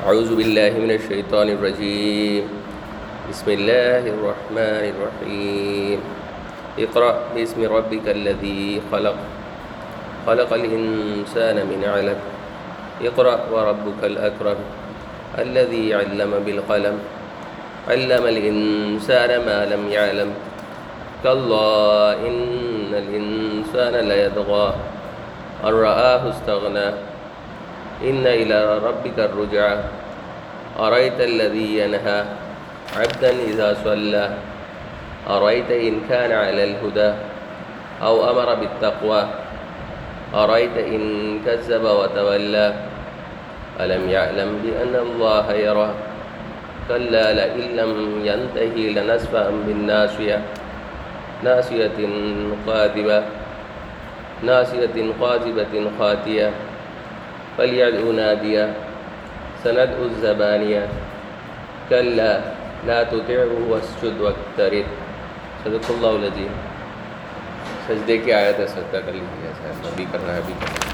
[0.00, 2.48] أعوذ بالله من الشيطان الرجيم.
[3.28, 5.98] بسم الله الرحمن الرحيم.
[6.78, 9.16] اقرأ باسم ربك الذي خلق.
[10.26, 12.20] خلق الإنسان من علق.
[13.04, 14.56] اقرأ وربك الأكرم.
[15.38, 16.96] الذي علم بالقلم.
[17.88, 20.30] علم الإنسان ما لم يعلم.
[21.22, 22.40] كلا إن
[22.88, 24.74] الإنسان ليطغى.
[25.64, 27.09] أن رآه استغنى.
[28.00, 29.76] إن إلى ربك الرجعى
[30.78, 32.24] أرأيت الذي ينهى؟
[32.96, 34.24] عبدا إذا صلى.
[35.28, 37.12] أرأيت إن كان على الهدى
[38.02, 39.22] أو أمر بالتقوى؟
[40.34, 41.02] أرأيت إن
[41.46, 42.74] كذب وتولى؟
[43.80, 45.90] ألم يعلم بأن الله يرى؟
[46.88, 47.92] كلا لئن لم
[48.24, 50.40] ينتهي لنسفعا بالناسية
[51.44, 51.98] ناسية
[52.66, 53.22] قاذبة
[54.42, 56.50] ناسية قاذبة خاتية.
[57.56, 58.66] فليدعو ناديا
[59.62, 60.80] سند الزبانیہ
[61.88, 62.32] كلا
[62.86, 64.86] لا تطعه واسجد واقترب۔
[65.64, 66.52] صدق اللہ العظیم۔
[67.86, 70.89] سجدے کی آیت ہے سجدہ کر لیجیے ایسا ابھی کرنا ہے ابھی کرنا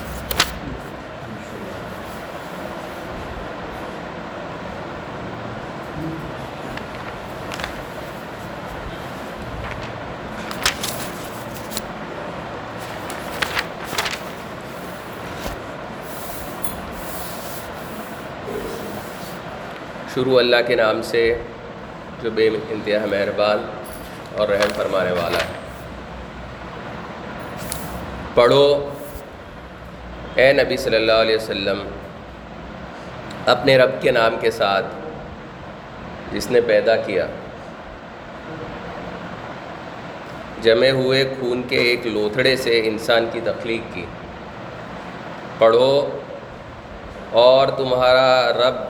[20.17, 21.39] شروع اللہ کے نام سے
[22.23, 23.67] جو بے انتہا مہربان
[24.37, 25.53] اور رحم فرمانے والا ہے۔
[28.35, 28.91] پڑھو،
[30.35, 31.83] اے نبی صلی اللہ علیہ وسلم،
[33.47, 34.87] اپنے رب کے نام کے ساتھ
[36.33, 37.27] جس نے پیدا کیا۔
[40.63, 44.05] جمے ہوئے خون کے ایک لوتھڑے سے انسان کی تخلیق کی۔
[45.59, 46.19] پڑھو،
[47.33, 48.86] اور تمہارا رب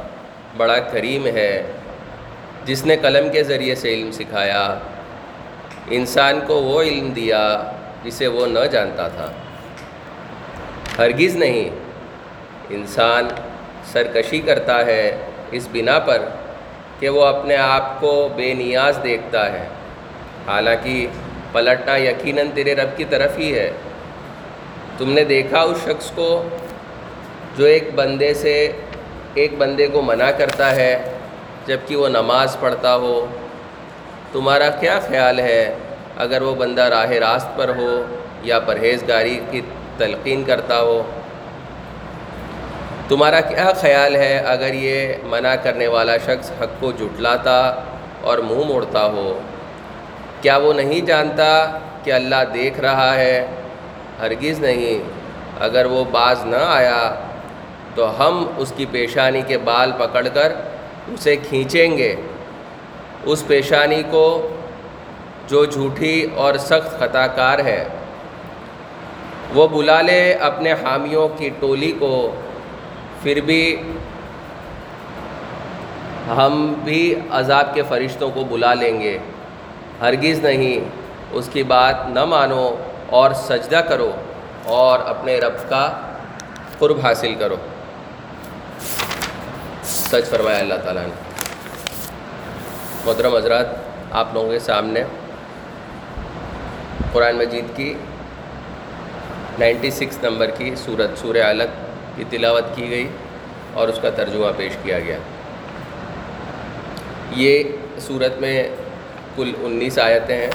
[0.57, 1.63] بڑا کریم ہے،
[2.65, 4.79] جس نے قلم کے ذریعے سے علم سکھایا۔
[5.91, 7.63] انسان کو وہ علم دیا
[8.05, 9.31] جسے وہ نہ جانتا تھا۔
[10.99, 11.69] ہرگز نہیں،
[12.71, 13.29] انسان
[13.85, 15.17] سرکشی کرتا ہے
[15.51, 16.23] اس بنا پر
[16.99, 19.69] کہ وہ اپنے آپ کو بے نیاز دیکھتا ہے۔
[20.47, 21.07] حالانکہ
[21.53, 23.71] پلٹنا یقیناً تیرے رب کی طرف ہی ہے۔
[24.99, 26.49] تم نے دیکھا اس شخص کو
[27.57, 28.73] جو ایک بندے سے
[29.37, 31.03] ایک بندے کو منع کرتا ہے
[31.67, 33.27] جبکہ وہ نماز پڑھتا ہو۔
[34.33, 35.75] تمہارا کیا خیال ہے؟
[36.17, 38.05] اگر وہ بندہ راہ راست پر ہو
[38.43, 39.61] یا پرہیزگاری کی
[39.99, 41.03] تلقین کرتا ہو۔
[43.09, 47.75] تمہارا کیا خیال ہے؟ اگر یہ منع کرنے والا شخص حق کو جٹلاتا
[48.23, 49.41] اور منہ موڑتا ہو۔
[50.41, 53.47] کیا وہ نہیں جانتا کہ اللہ دیکھ رہا ہے؟
[54.21, 55.09] ہرگز نہیں۔
[55.61, 57.15] اگر وہ باز نہ آیا
[57.97, 60.53] تو ہم اس کی پیشانی کے بال پکڑ کر
[61.09, 62.17] اسے کھینچیں گے۔
[63.25, 64.49] اس پیشانی کو
[65.49, 67.85] جو جھوٹی اور سخت خطا کار ہے،
[69.55, 72.35] وہ بلا لے اپنے حامیوں کی ٹولی کو۔
[73.23, 73.83] پھر بھی
[76.29, 79.19] ہم بھی عذاب کے فرشتوں کو بلا لیں گے۔
[80.01, 80.79] ہرگز نہیں،
[81.33, 82.77] اس کی بات نہ مانو
[83.11, 84.11] اور سجدہ کرو
[84.65, 85.85] اور اپنے رب کا
[86.79, 87.57] قرب حاصل کرو۔
[90.11, 91.15] سچ فرمایا اللہ تعالیٰ نے۔
[93.05, 93.67] محترم حضرات،
[94.11, 95.03] آپ لوگوں کے سامنے
[97.13, 97.95] قرآن مجید کی
[99.59, 101.69] نائنٹی سکس نمبر کی صورت سورہ علق
[102.17, 103.09] کی تلاوت کی گئی
[103.75, 105.19] اور اس کا ترجمہ پیش کیا گیا۔
[107.31, 107.63] یہ
[108.01, 108.69] صورت میں
[109.37, 110.51] کل انیس آیتیں ہیں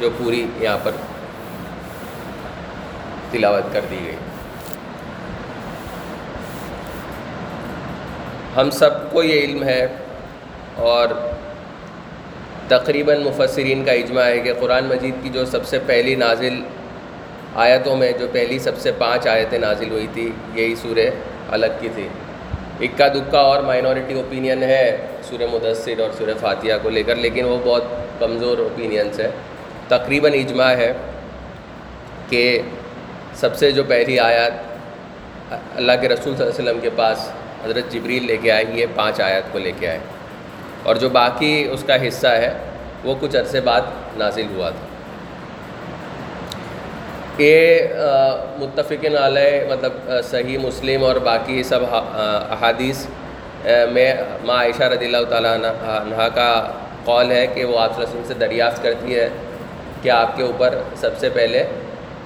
[0.00, 0.90] جو پوری یہاں پر
[3.30, 4.16] تلاوت کر دی گئی۔
[8.56, 9.86] ہم سب کو یہ علم ہے
[10.76, 11.08] اور
[12.68, 16.54] تقریباً مفسرین کا اجماع ہے کہ قرآن مجید کی جو سب سے پہلی نازل
[17.54, 21.08] آیتوں میں جو پہلی سب سے پانچ آیتیں نازل ہوئی تھی، یہی سورہ
[21.50, 22.08] الگ کی تھی۔
[22.80, 27.44] اکا دکا اور مائنورٹی اوپینین ہے سورہ مدثر اور سورہ فاتحہ کو لے کر، لیکن
[27.44, 27.84] وہ بہت
[28.18, 29.28] کمزور اوپینینس ہے۔
[29.88, 30.92] تقریباً اجماع ہے
[32.28, 32.60] کہ
[33.34, 34.52] سب سے جو پہلی آیات
[35.76, 37.30] اللہ کے رسول صلی اللہ علیہ وسلم کے پاس
[37.64, 39.98] حضرت جبریل لے کے آئے یہ پانچ آیات کو لے کے آئے۔
[40.82, 42.52] اور جو باقی اس کا حصہ ہے،
[43.04, 43.80] وہ کچھ عرصے بعد
[44.16, 44.86] نازل ہوا تھا۔
[47.38, 47.78] یہ
[48.58, 49.92] متفقن علیہ مطلب
[50.30, 53.06] صحیح مسلم اور باقی سب احادیث
[53.92, 54.14] میں
[54.44, 56.50] ماں عائشہ رضی اللہ تعالیٰ عنہ کا
[57.04, 59.28] قول ہے کہ وہ آپ وسلم سے دریافت کرتی ہے
[60.02, 61.64] کہ آپ کے اوپر سب سے پہلے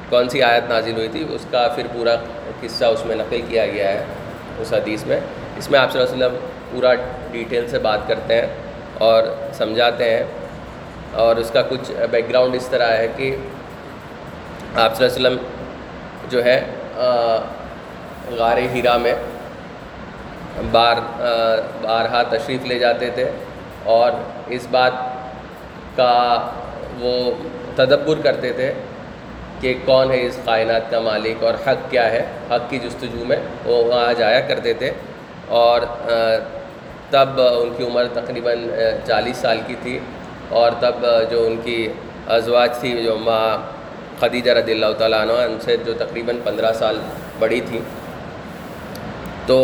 [0.09, 2.15] کون سی آیت نازل ہوئی تھی، اس کا پھر پورا
[2.61, 4.05] قصہ اس میں نقل کیا گیا ہے۔
[4.59, 5.21] اس حدیث میں۔
[5.57, 6.39] اس میں آپ صلی اللہ علیہ وسلم
[6.71, 6.95] پورا
[7.31, 8.47] ڈیٹیل سے بات کرتے ہیں
[8.99, 9.23] اور
[9.53, 10.25] سمجھاتے ہیں۔
[11.13, 13.37] اور اس کا کچھ بیک گراؤنڈ اس طرح ہے کہ
[14.75, 15.39] آپ صلی اللہ علیہ وسلم
[16.29, 16.65] جو ہے
[18.39, 19.15] غار ہیرا میں
[20.71, 20.97] بار
[21.83, 23.31] بارہا تشریف لے جاتے تھے
[23.85, 24.11] اور
[24.47, 24.93] اس بات
[25.97, 26.51] کا
[26.99, 27.31] وہ
[27.77, 28.73] تدبر کرتے تھے
[29.61, 33.37] کہ کون ہے اس کائنات کا مالک اور حق کیا ہے؟ حق کی جستجو میں
[33.65, 34.91] وہ وہاں جایا کرتے تھے
[35.61, 35.81] اور
[37.11, 38.69] تب ان کی عمر تقریباً
[39.07, 39.99] چالیس سال کی تھی
[40.61, 41.89] اور تب جو ان کی
[42.37, 43.47] ازواج تھی، جو ماں
[44.21, 46.99] خدیجہ رضی اللہ تعالیٰ عنہ، ان سے جو تقریباً پندرہ سال
[47.39, 47.81] بڑی تھیں۔
[49.47, 49.57] تو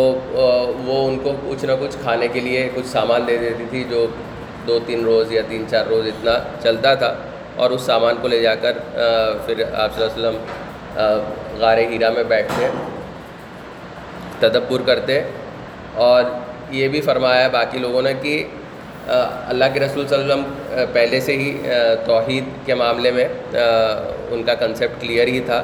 [0.85, 4.05] وہ ان کو کچھ نہ کچھ کھانے کے لیے کچھ سامان دے دیتی تھی جو
[4.67, 7.13] دو تین روز یا تین چار روز اتنا چلتا تھا۔
[7.55, 8.77] اور اس سامان کو لے جا کر
[9.45, 12.67] پھر آپ صلی اللہ علیہ وسلم غار ہیرا میں بیٹھتے،
[14.39, 15.21] تدبر کرتے۔
[15.93, 16.23] اور
[16.69, 18.43] یہ بھی فرمایا باقی لوگوں نے کہ
[19.07, 21.57] اللہ کے رسول صلی اللہ علیہ وسلم پہلے سے ہی
[22.05, 23.27] توحید کے معاملے میں
[24.31, 25.63] ان کا کنسیپٹ کلیئر ہی تھا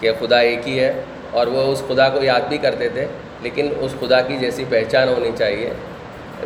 [0.00, 0.92] کہ خدا ایک ہی ہے۔
[1.30, 3.06] اور وہ اس خدا کو یاد بھی کرتے تھے،
[3.42, 5.70] لیکن اس خدا کی جیسی پہچان ہونی چاہیے،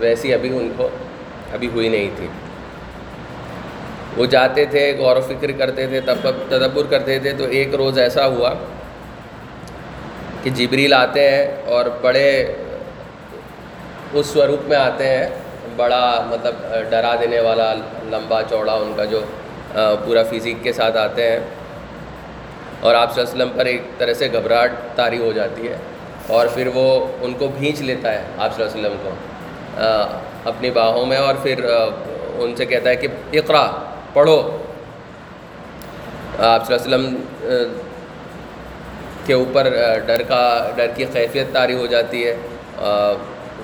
[0.00, 0.88] ویسی ابھی ان کو
[1.52, 2.26] ابھی ہوئی نہیں تھی۔
[4.16, 6.14] وہ جاتے تھے، غور و فکر کرتے تھے، تب
[6.48, 8.54] تدبر کرتے تھے۔ تو ایک روز ایسا ہوا
[10.42, 12.52] کہ جبریل آتے ہیں اور بڑے
[14.12, 15.26] اس سوروپ میں آتے ہیں۔
[15.76, 16.54] بڑا مطلب
[16.90, 17.74] ڈرا دینے والا
[18.10, 19.20] لمبا چوڑا ان کا جو
[20.04, 21.38] پورا فزیک کے ساتھ آتے ہیں۔
[22.80, 25.76] اور آپ صلی اللہ علیہ وسلم پر ایک طرح سے گھبراہٹ طاری ہو جاتی ہے۔
[26.26, 29.10] اور پھر وہ ان کو بھینچ لیتا ہے آپ صلی اللہ علیہ وسلم کو
[30.48, 31.64] اپنی باہوں میں۔ اور پھر
[32.38, 33.70] ان سے کہتا ہے کہ اقرا
[34.12, 34.36] پڑھو۔
[36.38, 37.80] آپ صلی اللہ علیہ وسلم
[39.26, 39.68] کے اوپر
[40.06, 42.34] ڈر کا، ڈر کی خیفیت طاری ہو جاتی ہے۔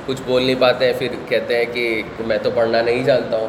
[0.06, 3.48] کچھ بول نہیں پاتے ہیں پھر کہتے ہیں کہ میں تو پڑھنا نہیں جانتا ہوں۔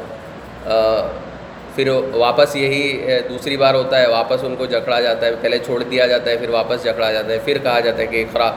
[1.75, 5.81] پھر واپس یہی دوسری بار ہوتا ہے، واپس ان کو جکڑا جاتا ہے، پہلے چھوڑ
[5.83, 8.51] دیا جاتا ہے، پھر واپس جکڑا جاتا ہے، پھر کہا جاتا ہے کہ اقرا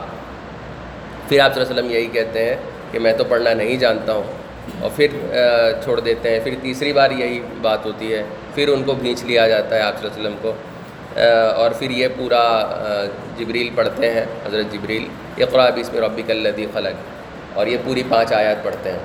[1.27, 2.55] پھر آپ صلی اللہ علیہ وسلم یہی کہتے ہیں
[2.91, 4.23] کہ میں تو پڑھنا نہیں جانتا ہوں۔
[4.81, 5.07] اور پھر
[5.83, 8.23] چھوڑ دیتے ہیں۔ پھر تیسری بار یہی بات ہوتی ہے۔
[8.55, 10.53] پھر ان کو بھینچ لیا جاتا ہے آپ صلی اللہ علیہ وسلم کو۔
[11.55, 12.63] اور پھر یہ پورا
[13.37, 15.07] جبریل پڑھتے ہیں، حضرت جبریل۔
[15.43, 17.13] اقرا بسم ربک الذی خلق۔
[17.57, 18.99] اور یہ پوری پانچ آیات پڑھتے ہیں۔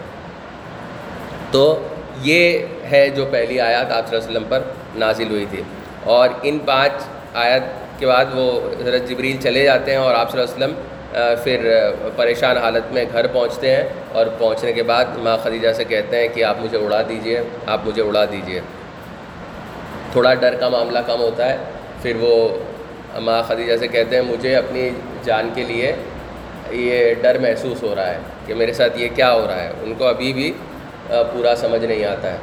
[1.50, 1.88] تو
[2.22, 2.58] یہ
[2.90, 4.60] ہے جو پہلی آیات آپ صلی اللہ علیہ وسلم پر
[4.96, 5.62] نازل ہوئی تھی۔
[6.04, 6.92] اور ان پانچ
[7.34, 7.60] آیات
[7.98, 11.68] کے بعد وہ حضرت جبریل چلے جاتے ہیں اور آپ صلی اللہ علیہ وسلم پھر
[12.16, 16.28] پریشان حالت میں گھر پہنچتے ہیں اور پہنچنے کے بعد ماں خدیجہ سے کہتے ہیں
[16.34, 18.60] کہ آپ مجھے اڑا دیجیے، آپ مجھے اڑا دیجیے۔
[20.12, 21.56] تھوڑا ڈر کا معاملہ کم ہوتا ہے،
[22.02, 22.36] پھر وہ
[23.20, 24.88] ماں خدیجہ سے کہتے ہیں، مجھے اپنی
[25.24, 25.92] جان کے لیے
[26.70, 29.94] یہ ڈر محسوس ہو رہا ہے کہ میرے ساتھ یہ کیا ہو رہا ہے۔ ان
[29.98, 30.52] کو ابھی بھی
[31.08, 32.36] پورا سمجھ نہیں آتا ہے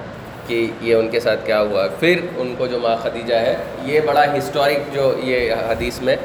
[0.47, 3.55] کہ یہ ان کے ساتھ کیا ہوا۔ ہے پھر ان کو جو ماں خدیجہ ہے،
[3.85, 6.15] یہ بڑا ہسٹورک جو یہ حدیث میں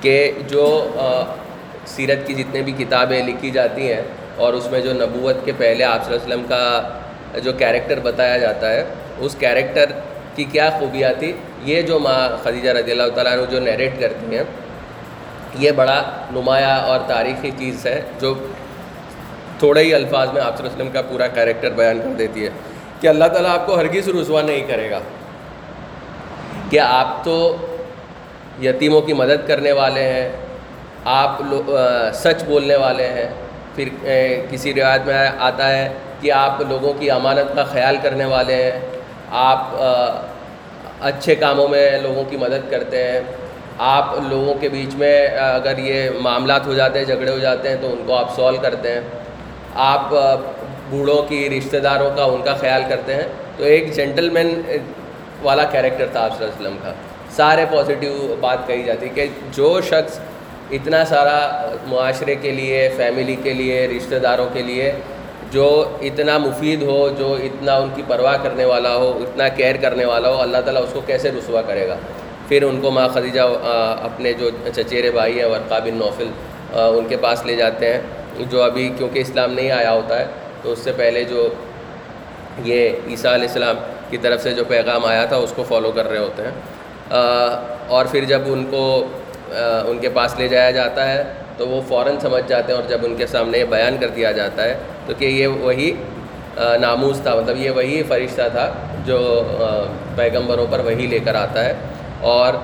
[0.00, 0.64] کہ جو
[1.86, 4.02] سیرت کی جتنے بھی کتابیں لکھی جاتی ہیں
[4.36, 8.00] اور اس میں جو نبوت کے پہلے آپ صلی اللہ علیہ وسلم کا جو کیریکٹر
[8.00, 8.84] بتایا جاتا ہے،
[9.18, 9.92] اس کیریکٹر
[10.34, 11.32] کی کیا خوبیاں تھی
[11.64, 14.44] یہ جو ماں خدیجہ رضی اللہ تعالیٰ عنہ جو نیریٹ کرتی ہیں،
[15.58, 16.02] یہ بڑا
[16.32, 18.34] نمایاں اور تاریخی چیز ہے جو
[19.58, 22.44] تھوڑے ہی الفاظ میں آپ صلی اللہ علیہ وسلم کا پورا کیریکٹر بیان کر دیتی
[22.44, 22.50] ہے
[23.00, 24.98] کہ اللہ تعالیٰ آپ کو ہرگز رسوا نہیں کرے گا۔
[26.70, 27.56] کہ آپ تو
[28.62, 30.28] یتیموں کی مدد کرنے والے ہیں؟
[31.04, 31.40] آپ
[32.14, 33.28] سچ بولنے والے ہیں۔
[33.74, 33.88] پھر
[34.50, 35.88] کسی روایت میں آتا ہے
[36.20, 38.80] کہ آپ لوگوں کی امانت کا خیال کرنے والے ہیں۔
[39.30, 39.66] آپ
[41.00, 43.20] اچھے کاموں میں لوگوں کی مدد کرتے ہیں۔
[43.78, 47.76] آپ لوگوں کے بیچ میں اگر یہ معاملات ہو جاتے ہیں، جھگڑے ہو جاتے ہیں،
[47.80, 49.00] تو ان کو آپ سولو کرتے ہیں۔
[49.74, 50.10] آپ
[50.90, 54.62] بوڑھوں کی رشتہ داروں کا ان کا خیال کرتے ہیں۔ تو ایک جینٹل مین
[55.42, 56.92] والا کیریکٹر تھا آپ صلی اللہ علیہ وسلم کا۔
[57.36, 60.18] سارے پازیٹیو بات کہی جاتی کہ جو شخص
[60.76, 61.40] اتنا سارا
[61.86, 64.92] معاشرے کے لیے فیملی کے لیے، رشتہ داروں کے لیے
[65.50, 65.66] جو
[66.02, 70.28] اتنا مفید ہو، جو اتنا ان کی پرواہ کرنے والا ہو، اتنا کیئر کرنے والا
[70.28, 71.96] ہو، اللہ تعالیٰ اس کو کیسے رسوا کرے گا؟
[72.48, 73.40] پھر ان کو ماں خدیجہ
[74.08, 76.30] اپنے جو چچیرے بھائی ہیں، ورقا بن نوفل
[76.72, 78.00] ان کے پاس لے جاتے ہیں،
[78.50, 80.26] جو ابھی کیونکہ اسلام نہیں آیا ہوتا ہے،
[80.62, 81.48] تو اس سے پہلے جو
[82.64, 83.76] یہ عیسیٰ علیہ السلام
[84.10, 86.54] کی طرف سے جو پیغام آیا تھا، اس کو فالو کر رہے ہوتے ہیں۔
[87.88, 88.82] اور پھر جب ان کو
[89.88, 91.22] ان کے پاس لے جایا جاتا ہے،
[91.56, 94.32] تو وہ فوراً سمجھ جاتے ہیں اور جب ان کے سامنے یہ بیان کر دیا
[94.32, 95.92] جاتا ہے، تو کہ یہ وہی
[96.80, 98.70] ناموز تھا مطلب یہ وہی فرشتہ تھا
[99.06, 99.18] جو
[100.16, 101.74] پیغمبروں پر وہی لے کر آتا ہے۔
[102.20, 102.54] اور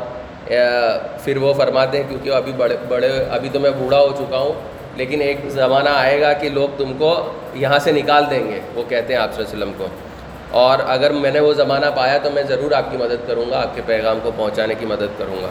[1.24, 4.52] پھر وہ فرماتے ہیں، کیونکہ ابھی بڑے بڑے، ابھی تو میں بوڑھا ہو چکا ہوں،
[4.98, 7.10] لیکن ایک زمانہ آئے گا کہ لوگ تم کو
[7.54, 10.78] یہاں سے نکال دیں گے، وہ کہتے ہیں آپ صلی اللہ علیہ وسلم کو۔ اور
[10.86, 13.74] اگر میں نے وہ زمانہ پایا تو میں ضرور آپ کی مدد کروں گا، آپ
[13.74, 15.48] کے پیغام کو پہنچانے کی مدد کروں گا۔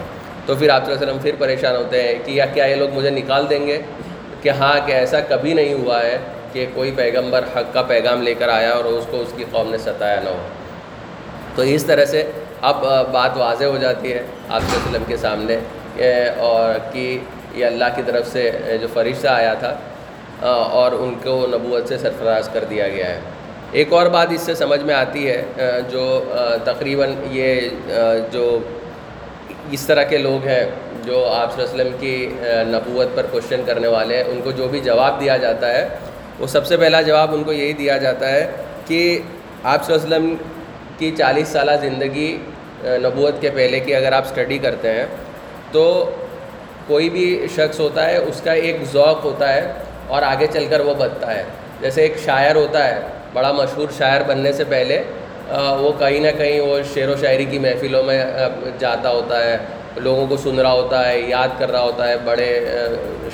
[0.48, 2.74] تو پھر آپ صلی اللہ علیہ وسلم پھر پریشان ہوتے ہیں کہ یا کیا یہ
[2.74, 3.80] لوگ مجھے نکال دیں گے؟
[4.42, 6.18] کہ ہاں کہ ایسا کبھی نہیں ہوا ہے
[6.52, 9.70] کہ کوئی پیغمبر حق کا پیغام لے کر آیا اور اس کو اس کی قوم
[9.70, 10.46] نے ستایا نہ ہو۔
[11.54, 15.04] تو اس طرح سے اب بات واضح ہو جاتی ہے آپ صلی اللہ علیہ وسلم
[15.06, 15.58] کے سامنے
[16.38, 17.18] اور کہ
[17.54, 18.50] یہ اللہ کی طرف سے
[18.80, 19.76] جو فرشتہ آیا تھا
[20.72, 23.20] اور ان کو نبوت سے سرفراز کر دیا گیا ہے۔
[23.72, 25.42] ایک اور بات اس سے سمجھ میں آتی ہے
[25.90, 26.04] جو
[26.64, 27.60] تقریباً یہ
[28.32, 28.58] جو
[29.72, 30.64] اس طرح کے لوگ ہیں
[31.04, 32.28] جو آپ صلی اللہ علیہ وسلم کی
[32.70, 35.88] نبوت پر کوشچن کرنے والے ہیں، ان کو جو بھی جواب دیا جاتا ہے،
[36.40, 38.46] وہ سب سے پہلا جواب ان کو یہی دیا جاتا ہے
[38.86, 39.00] کہ
[39.64, 40.34] آپ صلی اللہ علیہ وسلم
[40.98, 42.30] کی چالیس سالہ زندگی
[43.02, 45.06] نبوت کے پہلے کی اگر آپ اسٹڈی کرتے ہیں،
[45.72, 45.84] تو
[46.86, 49.72] کوئی بھی شخص ہوتا ہے، اس کا ایک ذوق ہوتا ہے
[50.06, 51.42] اور آگے چل کر وہ بنتا ہے۔
[51.80, 53.00] جیسے ایک شاعر ہوتا ہے،
[53.32, 55.02] بڑا مشہور شاعر بننے سے پہلے
[55.50, 58.24] وہ کہیں نہ کہیں وہ شعر و شاعری کی محفلوں میں
[58.78, 59.56] جاتا ہوتا ہے،
[59.96, 62.48] لوگوں کو سن رہا ہوتا ہے، یاد کر رہا ہوتا ہے، بڑے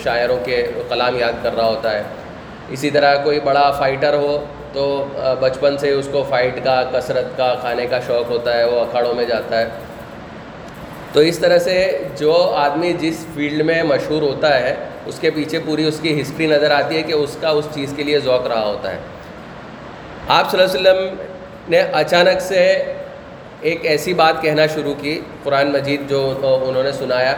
[0.02, 2.02] شاعروں کے کلام یاد کر رہا ہوتا ہے۔
[2.71, 4.85] اسی طرح کوئی بڑا فائٹر ہو تو
[5.40, 9.14] بچپن سے اس کو فائٹ کا، کثرت کا، کھانے کا شوق ہوتا ہے، وہ اکھاڑوں
[9.14, 9.68] میں جاتا ہے۔
[11.12, 11.76] تو اس طرح سے
[12.18, 14.75] جو آدمی جس فیلڈ میں مشہور ہوتا ہے،
[15.06, 17.92] اس کے پیچھے پوری اس کی ہسٹری نظر آتی ہے کہ اس کا اس چیز
[17.97, 18.99] کے لیے ذوق رہا ہوتا ہے۔
[20.28, 21.33] آپ صلی اللہ علیہ وسلم
[21.68, 22.62] نے اچانک سے
[23.61, 27.35] ایک ایسی بات کہنا شروع کی، قرآن مجید جو انہوں نے سنایا۔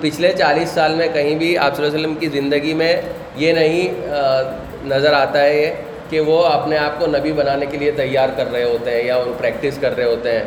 [0.00, 2.94] پچھلے چالیس سال میں کہیں بھی آپ صلی اللہ علیہ وسلم کی زندگی میں
[3.36, 5.70] یہ نہیں نظر آتا ہے یہ
[6.10, 9.18] کہ وہ اپنے آپ کو نبی بنانے کے لیے تیار کر رہے ہوتے ہیں یا
[9.38, 10.44] پریکٹس کر رہے ہوتے ہیں۔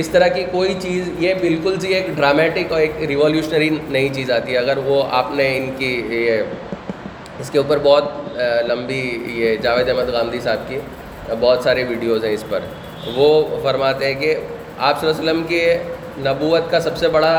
[0.00, 4.30] اس طرح کی کوئی چیز، یہ بالکل سی ایک ڈرامیٹک اور ایک ریولیوشنری نئی چیز
[4.30, 6.42] آتی ہے۔ اگر وہ آپ نے ان کی یہ،
[7.40, 8.38] اس کے اوپر بہت
[8.68, 9.02] لمبی
[9.34, 10.78] یہ جاوید احمد گاندھی صاحب کی
[11.30, 12.60] بہت سارے ویڈیوز ہیں اس پر۔
[13.16, 13.28] وہ
[13.62, 14.34] فرماتے ہیں کہ
[14.78, 15.78] آپ صلی اللہ علیہ وسلم کے
[16.24, 17.34] نبوت کا سب سے بڑا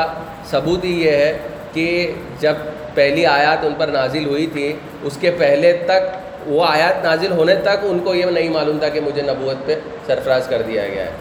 [0.49, 1.37] ثبوت ہی یہ ہے
[1.73, 2.55] کہ جب
[2.95, 4.71] پہلی آیات ان پر نازل ہوئی تھی،
[5.03, 6.03] اس کے پہلے تک،
[6.47, 9.75] وہ آیات نازل ہونے تک ان کو یہ نہیں معلوم تھا کہ مجھے نبوت پہ
[10.07, 11.11] سرفراز کر دیا گیا ہے۔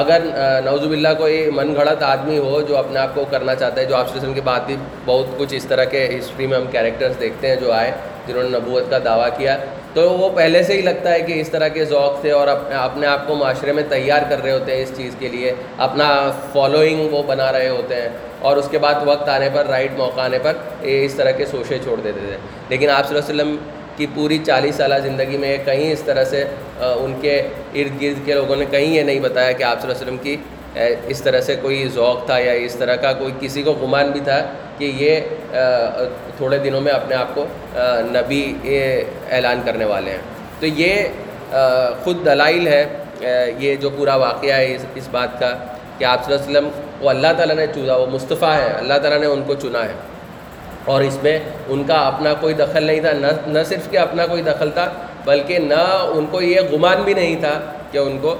[0.00, 0.20] اگر
[0.64, 3.96] نوزب باللہ، کوئی من گھڑت آدمی ہو جو اپنے آپ کو کرنا چاہتا ہے، جو
[3.96, 7.48] آپ وسلم کے بعد بھی بہت کچھ اس طرح کے ہسٹری میں ہم کیریکٹرز دیکھتے
[7.48, 7.90] ہیں جو آئے،
[8.26, 9.56] جنہوں نے نبوت کا دعویٰ کیا
[9.94, 13.06] تو وہ پہلے سے ہی لگتا ہے کہ اس طرح کے ذوق تھے اور اپنے
[13.06, 15.52] آپ کو معاشرے میں تیار کر رہے ہوتے ہیں اس چیز کے لیے،
[15.86, 16.08] اپنا
[16.52, 18.08] فالوئنگ وہ بنا رہے ہوتے ہیں
[18.40, 21.78] اور اس کے بعد وقت آنے پر رائٹ موقع آنے پر اس طرح کے سوچے
[21.84, 22.36] چھوڑ دیتے تھے۔
[22.68, 23.56] لیکن آپ صلی اللہ علیہ وسلم
[23.96, 26.44] کی پوری چالیس سالہ زندگی میں کہیں اس طرح سے
[26.78, 27.36] ان کے
[27.74, 30.22] ارد گرد کے لوگوں نے کہیں یہ نہیں بتایا کہ آپ صلی اللہ علیہ وسلم
[30.22, 30.36] کی
[30.74, 34.20] اس طرح سے کوئی ذوق تھا یا اس طرح کا کوئی کسی کو گمان بھی
[34.24, 34.38] تھا
[34.78, 35.20] کہ یہ
[36.36, 37.44] تھوڑے دنوں میں اپنے آپ کو
[38.16, 38.42] نبی
[39.30, 40.22] اعلان کرنے والے ہیں۔
[40.60, 40.94] تو یہ
[42.04, 42.84] خود دلائل ہے
[43.58, 45.54] یہ جو پورا واقعہ ہے اس اس بات کا
[45.98, 46.68] کہ آپ صلی اللہ علیہ وسلم
[47.00, 49.92] وہ اللہ تعالیٰ نے چنا وہ مصطفیٰ ہے، اللہ تعالیٰ نے ان کو چنا ہے۔
[50.84, 53.12] اور اس میں ان کا اپنا کوئی دخل نہیں تھا،
[53.46, 54.86] نہ صرف کہ اپنا کوئی دخل تھا،
[55.24, 55.82] بلکہ نہ
[56.14, 57.58] ان کو یہ گمان بھی نہیں تھا
[57.90, 58.34] کہ ان کو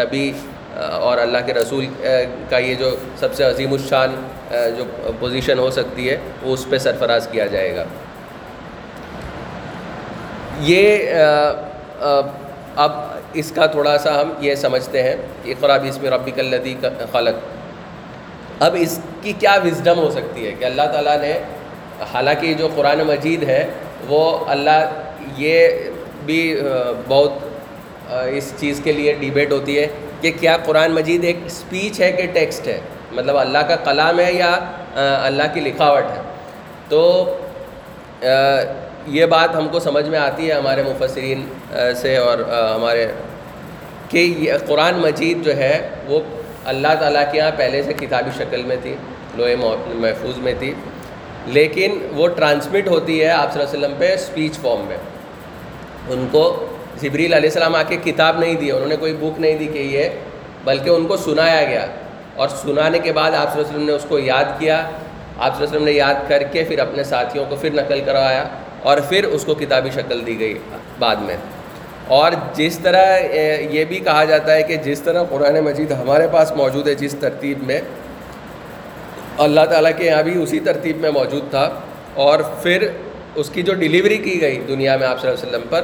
[0.00, 0.30] نبی
[0.76, 1.86] اور اللہ کے رسول
[2.50, 4.14] کا یہ جو سب سے عظیم الشان
[4.76, 4.84] جو
[5.18, 7.84] پوزیشن ہو سکتی ہے، وہ اس پہ سرفراز کیا جائے گا۔
[10.60, 11.14] یہ
[12.76, 12.92] اب
[13.40, 16.74] اس کا تھوڑا سا ہم یہ سمجھتے ہیں کہ قرآب اس میں ربی کلدی
[17.12, 21.32] خلق۔ اب اس کی کیا وزڈم ہو سکتی ہے کہ اللہ تعالیٰ نے،
[22.12, 23.66] حالانکہ جو قرآن مجید ہے،
[24.08, 25.90] وہ اللہ یہ
[26.24, 26.40] بھی
[27.08, 27.32] بہت
[28.10, 29.86] اس چیز کے لیے ڈیبیٹ ہوتی ہے۔
[30.24, 32.78] کہ کیا قرآن مجید ایک اسپیچ ہے کہ ٹیکسٹ ہے؟
[33.12, 34.52] مطلب اللہ کا کلام ہے یا
[34.96, 36.22] اللہ کی لکھاوٹ ہے؟
[36.88, 37.02] تو
[39.16, 41.44] یہ بات ہم کو سمجھ میں آتی ہے ہمارے مفسرین
[42.02, 42.38] سے اور
[42.74, 43.06] ہمارے،
[44.08, 45.76] کہ یہ قرآن مجید جو ہے
[46.08, 46.20] وہ
[46.72, 48.94] اللہ تعالیٰ کے یہاں پہلے سے کتابی شکل میں تھی،
[49.36, 50.72] لوہے محفوظ میں تھی،
[51.56, 54.96] لیکن وہ ٹرانسمٹ ہوتی ہے آپ صلی اللہ علیہ وسلم پہ اسپیچ فارم میں۔
[56.08, 56.44] ان کو
[57.00, 59.78] جبریل علیہ السلام آ کے کتاب نہیں دی، انہوں نے کوئی بک نہیں دی کہ
[59.78, 60.08] یہ،
[60.64, 61.86] بلکہ ان کو سنایا گیا۔
[62.34, 64.88] اور سنانے کے بعد آپ صلی اللہ علیہ وسلم نے اس کو یاد کیا۔ آپ
[64.88, 68.48] صلی اللہ علیہ وسلم نے یاد کر کے پھر اپنے ساتھیوں کو پھر نقل کروایا
[68.82, 70.58] اور پھر اس کو کتابی شکل دی گئی
[70.98, 71.36] بعد میں۔
[72.06, 73.18] اور جس طرح
[73.70, 77.14] یہ بھی کہا جاتا ہے کہ جس طرح قرآن مجید ہمارے پاس موجود ہے جس
[77.20, 77.80] ترتیب میں،
[79.38, 81.80] اللہ تعالیٰ کے یہاں بھی اسی ترتیب میں موجود تھا۔
[82.14, 82.88] اور پھر
[83.34, 85.82] اس کی جو ڈیلیوری کی گئی دنیا میں آپ صلی اللہ علیہ وسلم پر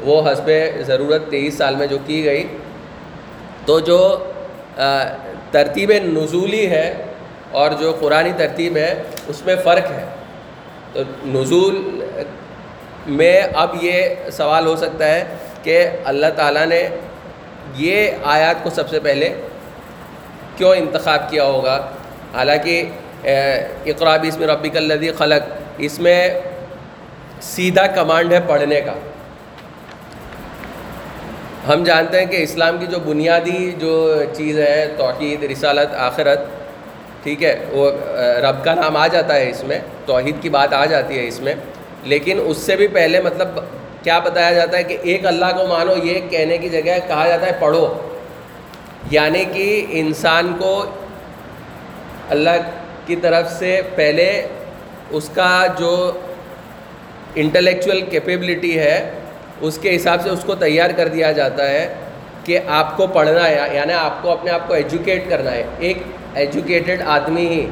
[0.00, 0.50] وہ حسب
[0.86, 2.46] ضرورت تیئیس سال میں جو کی گئی۔
[3.66, 4.30] تو جو
[5.50, 6.94] ترتیب نزولی ہے
[7.50, 10.04] اور جو قرآن ترتیب ہے، اس میں فرق ہے۔
[10.92, 12.04] تو نزول
[13.06, 15.24] میں اب یہ سوال ہو سکتا ہے
[15.62, 16.88] کہ اللہ تعالیٰ نے
[17.74, 19.28] یہ آیات کو سب سے پہلے
[20.56, 21.90] کیوں انتخاب کیا ہوگا؟
[22.34, 22.84] حالانکہ
[23.86, 26.40] اقراب اس میں ربی الدی خلق، اس میں
[27.40, 28.94] سیدھا کمانڈ ہے پڑھنے کا۔
[31.68, 36.40] ہم جانتے ہیں کہ اسلام کی جو بنیادی جو چیز ہے، توحید، رسالت، آخرت،
[37.22, 37.90] ٹھیک ہے، وہ
[38.42, 41.40] رب کا نام آ جاتا ہے اس میں، توحید کی بات آ جاتی ہے اس
[41.40, 41.54] میں،
[42.04, 43.58] لیکن اس سے بھی پہلے مطلب
[44.02, 47.46] کیا بتایا جاتا ہے کہ ایک اللہ کو مانو، یہ کہنے کی جگہ کہا جاتا
[47.46, 47.86] ہے پڑھو۔
[49.10, 50.72] یعنی کہ انسان کو
[52.30, 52.70] اللہ
[53.06, 54.30] کی طرف سے پہلے
[55.10, 55.92] اس کا جو
[57.34, 58.96] انٹلیکچوئل کیپیبلٹی ہے
[59.60, 61.94] اس کے حساب سے اس کو تیار کر دیا جاتا ہے
[62.44, 65.98] کہ آپ کو پڑھنا ہے یعنی آپ کو اپنے آپ کو ایجوکیٹ کرنا ہے۔ ایک
[66.34, 67.70] ایجوکیٹڈ آدمی ہی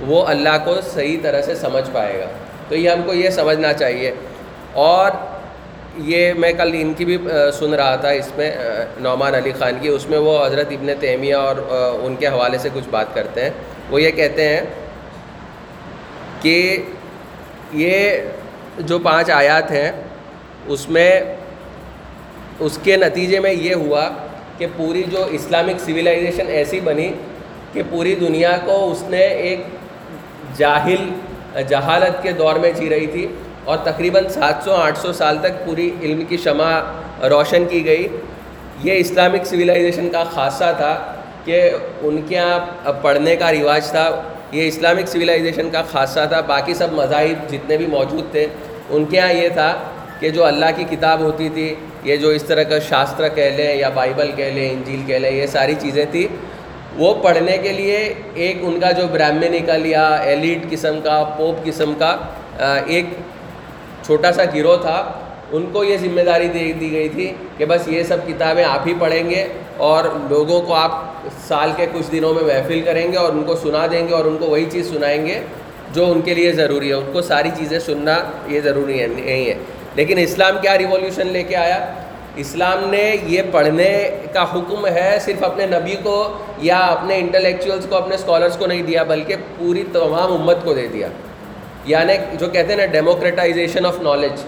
[0.00, 2.24] وہ اللہ کو صحیح طرح سے سمجھ پائے گا۔
[2.68, 4.14] تو یہ ہم کو یہ سمجھنا چاہیے۔
[4.72, 5.10] اور
[5.96, 7.18] یہ میں کل ان کی بھی
[7.58, 8.52] سن رہا تھا اس میں
[9.00, 11.56] نعمان علی خان کی۔ اس میں وہ حضرت ابن تیمیہ اور
[12.02, 13.50] ان کے حوالے سے کچھ بات کرتے ہیں۔
[13.90, 14.60] وہ یہ کہتے ہیں
[16.40, 16.82] کہ
[17.72, 18.10] یہ
[18.78, 19.92] جو پانچ آیات ہیں
[20.66, 21.20] اس میں
[22.60, 24.08] اس کے نتیجے میں یہ ہوا
[24.58, 27.12] کہ پوری جو اسلامک سویلائزیشن ایسی بنی
[27.72, 29.60] کہ پوری دنیا کو اس نے ایک
[30.56, 31.08] جاہل
[31.68, 33.26] جہالت کے دور میں جی رہی تھی
[33.64, 36.80] اور تقریباً سات سو آٹھ سو سال تک پوری علم کی شمع
[37.28, 38.08] روشن کی گئی۔
[38.84, 41.70] یہ اسلامک سویلائزیشن کا خاصہ تھا کہ
[42.02, 46.92] ان کے یہاں پڑھنے کا رواج تھا۔ یہ اسلامک سویلائزیشن کا خاصہ تھا۔ باقی سب
[46.92, 48.46] مذاہب جتنے بھی موجود تھے،
[48.90, 49.78] ان کے یہاں یہ تھا
[50.20, 53.74] کہ جو اللہ کی کتاب ہوتی تھی، یہ جو اس طرح کا شاستر کہہ لیں
[53.76, 56.26] یا بائبل کہہ لیں، انجیل کہہ لیں، یہ ساری چیزیں تھیں۔
[56.96, 61.92] وہ پڑھنے کے لیے ایک ان کا جو برہمنیکل یا ایلیٹ قسم کا، پوپ قسم
[61.98, 62.16] کا
[62.86, 63.04] ایک
[64.06, 65.12] چھوٹا سا گروہ تھا۔
[65.52, 68.86] ان کو یہ ذمہ داری دے دی گئی تھی کہ بس یہ سب کتابیں آپ
[68.86, 70.92] ہی پڑھیں گے اور لوگوں کو آپ
[71.48, 74.24] سال کے کچھ دنوں میں محفل کریں گے اور ان کو سنا دیں گے اور
[74.24, 75.40] ان کو وہی چیز سنائیں گے
[75.94, 79.46] جو ان کے لیے ضروری ہے۔ ان کو ساری چیزیں سننا یہ ضروری ہے نہیں
[79.46, 79.54] ہے۔
[79.96, 81.86] لیکن اسلام کیا ریولیوشن لے کے آیا؟
[82.36, 87.96] اسلام نے یہ پڑھنے کا حکم ہے صرف اپنے نبی کو یا اپنے انٹلیکچوئلس کو،
[87.96, 91.08] اپنے اسکالرس کو نہیں دیا، بلکہ پوری تمام امت کو دے دیا۔
[91.86, 94.40] یعنی جو کہتے ہیں نا ڈیموکریٹائزیشن آف نالج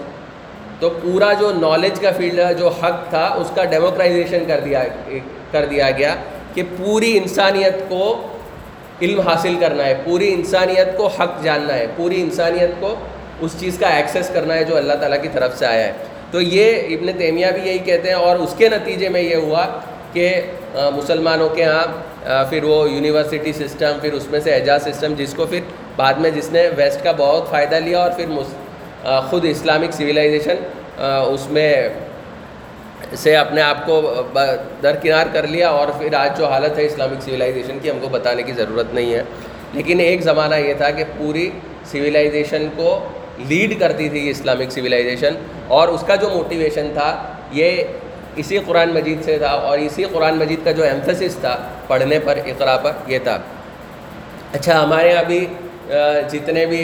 [0.79, 4.83] تو پورا جو نالج کا فیلڈ جو حق تھا، اس کا ڈیموکرائزیشن کر دیا
[5.51, 6.15] کر دیا گیا
[6.53, 8.27] کہ پوری انسانیت کو
[9.01, 12.95] علم حاصل کرنا ہے، پوری انسانیت کو حق جاننا ہے، پوری انسانیت کو
[13.41, 15.91] اس چیز کا ایکسیس کرنا ہے جو اللہ تعالیٰ کی طرف سے آیا ہے۔
[16.31, 19.65] تو یہ ابن تیمیہ بھی یہی کہتے ہیں اور اس کے نتیجے میں یہ ہوا
[20.13, 20.29] کہ
[20.95, 25.45] مسلمانوں کے ہاں پھر وہ یونیورسٹی سسٹم، پھر اس میں سے اعجاز سسٹم، جس کو
[25.45, 25.59] پھر
[25.95, 28.25] بعد میں جس نے ویسٹ کا بہت فائدہ لیا اور پھر
[29.29, 30.55] خود اسلامک سویلائزیشن
[31.33, 31.89] اس میں
[33.15, 34.01] سے اپنے آپ کو
[34.83, 38.43] درکنار کر لیا اور پھر آج جو حالت ہے اسلامک سویلائزیشن کی، ہم کو بتانے
[38.43, 39.23] کی ضرورت نہیں ہے۔
[39.73, 41.49] لیکن ایک زمانہ یہ تھا کہ پوری
[41.91, 42.89] سویلائزیشن کو
[43.47, 45.35] لیڈ کرتی تھی اسلامک سویلائزیشن
[45.67, 47.09] اور اس کا جو موٹیویشن تھا،
[47.51, 47.83] یہ
[48.41, 51.55] اسی قرآن مجید سے تھا اور اسی قرآن مجید کا جو ایمفسس تھا
[51.87, 53.37] پڑھنے پر، اقرا پر، یہ تھا۔
[54.53, 55.45] اچھا ہمارے یہاں بھی
[56.31, 56.83] جتنے بھی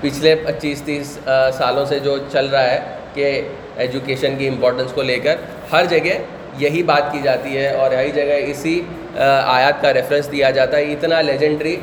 [0.00, 1.18] پچھلے پچیس تیس
[1.58, 2.80] سالوں سے جو چل رہا ہے
[3.14, 3.40] کہ
[3.76, 5.36] ایجوکیشن کی امپورٹنس کو لے کر،
[5.72, 6.18] ہر جگہ
[6.58, 8.80] یہی بات کی جاتی ہے اور ہر جگہ اسی
[9.26, 11.76] آیات کا ریفرنس دیا جاتا ہے اتنا لیجنڈری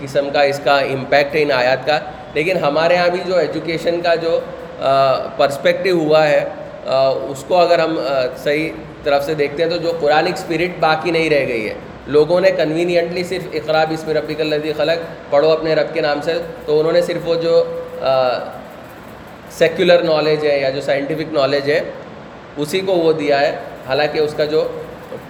[0.00, 1.98] قسم کا اس کا امپیکٹ ہے ان آیات کا۔
[2.34, 4.38] لیکن ہمارے یہاں بھی جو ایجوکیشن کا جو
[5.36, 6.44] پرسپیکٹو ہوا ہے
[7.30, 7.98] اس کو اگر ہم
[8.42, 8.70] صحیح
[9.04, 11.74] طرف سے دیکھتے ہیں تو جو قرآن اسپرٹ باقی نہیں رہ گئی ہے۔
[12.06, 14.98] لوگوں نے کنوینئنٹلی صرف اقراب اس میں ربی الدی خلق،
[15.30, 16.34] پڑھو اپنے رب کے نام سے،
[16.66, 17.62] تو انہوں نے صرف وہ جو
[19.58, 21.80] سیکولر نالج ہے یا جو سائنٹیفک نالج ہے،
[22.56, 23.50] اسی کو وہ دیا ہے۔
[23.86, 24.66] حالانکہ اس کا جو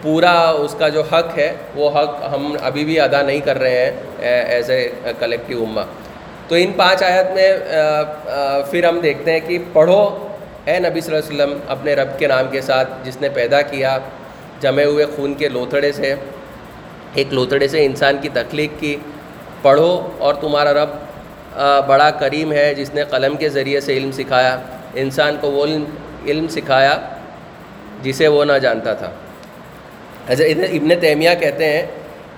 [0.02, 3.84] پورا اس کا جو حق ہے، وہ حق ہم ابھی بھی ادا نہیں کر رہے
[3.84, 5.84] ہیں ایز اے کلیکٹیو اما
[6.48, 7.50] تو ان پانچ آیت میں
[8.70, 10.02] پھر ہم دیکھتے ہیں کہ پڑھو،
[10.64, 13.60] اے نبی صلی اللہ علیہ وسلم، اپنے رب کے نام کے ساتھ جس نے پیدا
[13.62, 13.98] کیا،
[14.60, 16.14] جمے ہوئے خون کے لوتھڑے سے،
[17.14, 18.96] ایک لوتھڑے سے انسان کی تخلیق کی۔
[19.62, 20.90] پڑھو، اور تمہارا رب
[21.86, 24.56] بڑا کریم ہے، جس نے قلم کے ذریعے سے علم سکھایا۔
[25.02, 25.66] انسان کو وہ
[26.26, 26.96] علم سکھایا،
[28.02, 29.10] جسے وہ نہ جانتا تھا۔
[30.28, 31.86] اچھا، حضرت ابن تیمیہ کہتے ہیں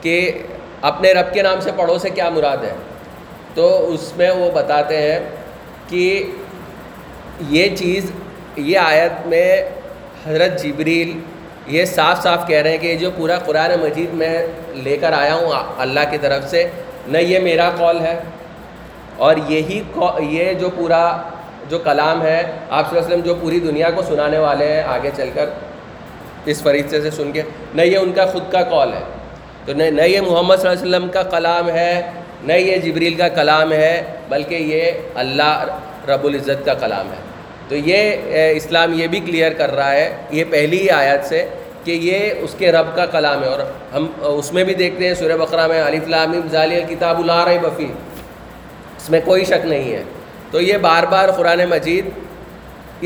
[0.01, 0.43] کہ
[0.83, 2.73] اپنے رب کے نام سے پڑھو سے کیا مراد ہے؟
[3.55, 5.19] تو اس میں وہ بتاتے ہیں
[5.89, 6.31] کہ
[7.49, 8.11] یہ چیز،
[8.57, 9.63] یہ آیت میں
[10.27, 11.19] حضرت جبریل
[11.67, 15.35] یہ صاف صاف کہہ رہے ہیں کہ جو پورا قرآن مجید میں لے کر آیا
[15.35, 16.69] ہوں، اللہ کی طرف سے،
[17.09, 18.21] نہ یہ میرا کال ہے۔
[19.17, 19.83] اور یہی
[20.19, 21.23] یہ جو پورا
[21.69, 22.41] جو کلام ہے،
[22.71, 25.51] آپ صلی اللہ علیہ وسلم جو پوری دنیا کو سنانے والے ہیں، آگے چل کر
[26.45, 27.43] اس فریضے سے سن کے،
[27.75, 29.01] نہ یہ ان کا خود کا کال ہے۔
[29.67, 32.11] تو نہ یہ محمد صلی اللہ علیہ وسلم کا کلام ہے،
[32.45, 35.79] نہ یہ جبریل کا کلام ہے، بلکہ یہ اللہ
[36.09, 37.33] رب العزت کا کلام ہے۔
[37.69, 38.17] تو یہ
[38.51, 41.47] اسلام یہ بھی کلیئر کر رہا ہے، یہ پہلی ہی آیت سے
[41.85, 43.61] کہ یہ اس کے رب کا کلام ہے۔ اور
[43.95, 47.87] ہم، اس میں بھی دیکھتے ہیں، سورہ بقرہ میں علی فلام ظالی الکتاب اللہ بفی
[48.97, 50.03] اس میں کوئی شک نہیں ہے۔
[50.51, 52.05] تو یہ بار بار قرآن مجید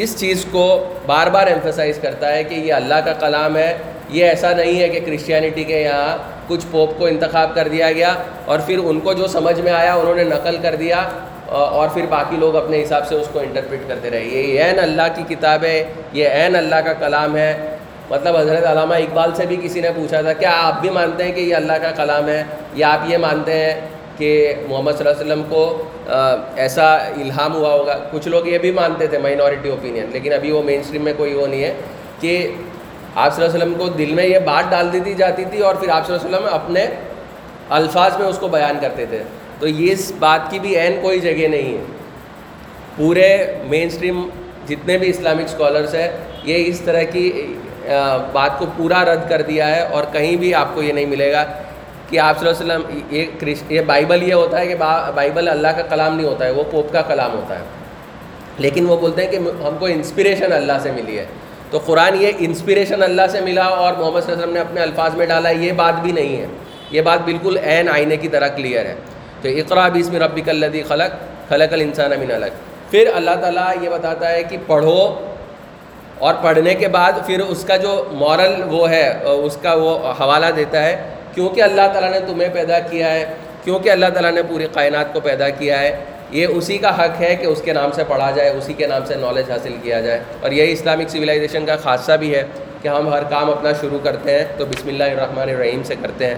[0.03, 0.65] اس چیز کو
[1.07, 3.77] بار بار ایمفسائز کرتا ہے کہ یہ اللہ کا کلام ہے،
[4.09, 6.17] یہ ایسا نہیں ہے کہ کرسچینٹی کے یہاں
[6.49, 8.13] کچھ پوپ کو انتخاب کر دیا گیا
[8.45, 11.03] اور پھر ان کو جو سمجھ میں آیا انہوں نے نقل کر دیا،
[11.49, 15.09] اور پھر باقی لوگ اپنے حساب سے اس کو انٹرپریٹ کرتے رہے۔ یہ عین اللہ
[15.17, 15.83] کی کتاب ہے،
[16.13, 17.53] یہ عین اللہ کا کلام ہے۔
[18.11, 21.33] مطلب حضرت علامہ اقبال سے بھی کسی نے پوچھا تھا، کیا آپ بھی مانتے ہیں
[21.33, 22.43] کہ یہ اللہ کا کلام ہے؟
[22.75, 23.75] یا آپ یہ مانتے ہیں
[24.19, 25.83] کہ محمد صلی اللہ علیہ وسلم کو
[26.57, 30.63] ایسا الہام ہوا ہوگا۔ کچھ لوگ یہ بھی مانتے تھے مائنورٹی اوپینین لیکن ابھی وہ
[30.63, 31.73] مین اسٹریم میں کوئی وہ نہیں ہے
[32.21, 32.37] کہ
[33.15, 35.75] آپ صلی اللہ علیہ وسلم کو دل میں یہ بات ڈال دی جاتی تھی اور
[35.75, 36.87] پھر آپ صلی اللہ علیہ وسلم اپنے
[37.79, 39.23] الفاظ میں اس کو بیان کرتے تھے۔
[39.59, 41.85] تو یہ اس بات کی بھی عین کوئی جگہ نہیں ہے۔
[42.97, 43.29] پورے
[43.69, 44.29] مین اسٹریم
[44.69, 46.09] جتنے بھی اسلامک اسکالرس ہیں،
[46.45, 47.31] یہ اس طرح کی
[48.33, 51.33] بات کو پورا رد کر دیا ہے اور کہیں بھی آپ کو یہ نہیں ملے
[51.33, 51.45] گا۔
[52.11, 54.75] کہ آپ صلی اللہ علیہ وسلم، یہ یہ بائبل یہ ہوتا ہے کہ
[55.15, 57.65] بائبل اللہ کا کلام نہیں ہوتا ہے، وہ پوپ کا کلام ہوتا ہے۔
[58.59, 61.27] لیکن وہ بولتے ہیں کہ ہم کو انسپریشن اللہ سے ملی ہے۔
[61.71, 64.81] تو قرآن یہ انسپریشن اللہ سے ملا اور محمد صلی اللہ علیہ وسلم نے اپنے
[64.81, 66.47] الفاظ میں ڈالا، یہ بات بھی نہیں ہے۔
[66.91, 68.95] یہ بات بالکل عین آئینے کی طرح کلیئر ہے۔
[69.43, 71.15] تو اقرا بسم ربک الدی خلق
[71.49, 72.47] خلق الانسان من الگ
[72.91, 75.15] پھر اللہ تعالیٰ یہ بتاتا ہے کہ پڑھو
[76.19, 80.47] اور پڑھنے کے بعد پھر اس کا جو مورل وہ ہے، اس کا وہ حوالہ
[80.57, 84.67] دیتا ہے۔ کیونکہ اللہ تعالیٰ نے تمہیں پیدا کیا ہے، کیونکہ اللہ تعالیٰ نے پوری
[84.73, 85.97] کائنات کو پیدا کیا ہے،
[86.31, 89.05] یہ اسی کا حق ہے کہ اس کے نام سے پڑھا جائے، اسی کے نام
[89.05, 92.43] سے نالج حاصل کیا جائے۔ اور یہی اسلامک سویلائزیشن کا خاصہ بھی ہے
[92.83, 96.27] کہ ہم ہر کام اپنا شروع کرتے ہیں، تو بسم اللہ الرحمن الرحیم سے کرتے
[96.27, 96.35] ہیں۔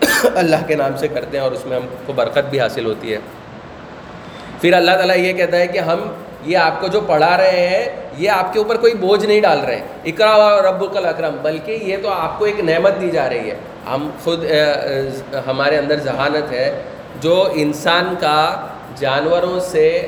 [0.34, 3.12] اللہ کے نام سے کرتے ہیں اور اس میں ہم کو برکت بھی حاصل ہوتی
[3.12, 3.18] ہے۔
[4.60, 6.12] پھر اللہ تعالیٰ یہ کہتا ہے کہ ہم،
[6.44, 7.84] یہ آپ کو جو پڑھا رہے ہیں،
[8.18, 11.78] یہ آپ کے اوپر کوئی بوجھ نہیں ڈال رہے۔ ہیں اقرا رب الکل اکرم، بلکہ
[11.82, 13.54] یہ تو آپ کو ایک نعمت دی جا رہی ہے۔
[13.86, 14.44] ہم خود
[15.46, 16.82] ہمارے اندر ذہانت ہے
[17.20, 18.66] جو انسان کا
[18.96, 20.06] جانوروں سے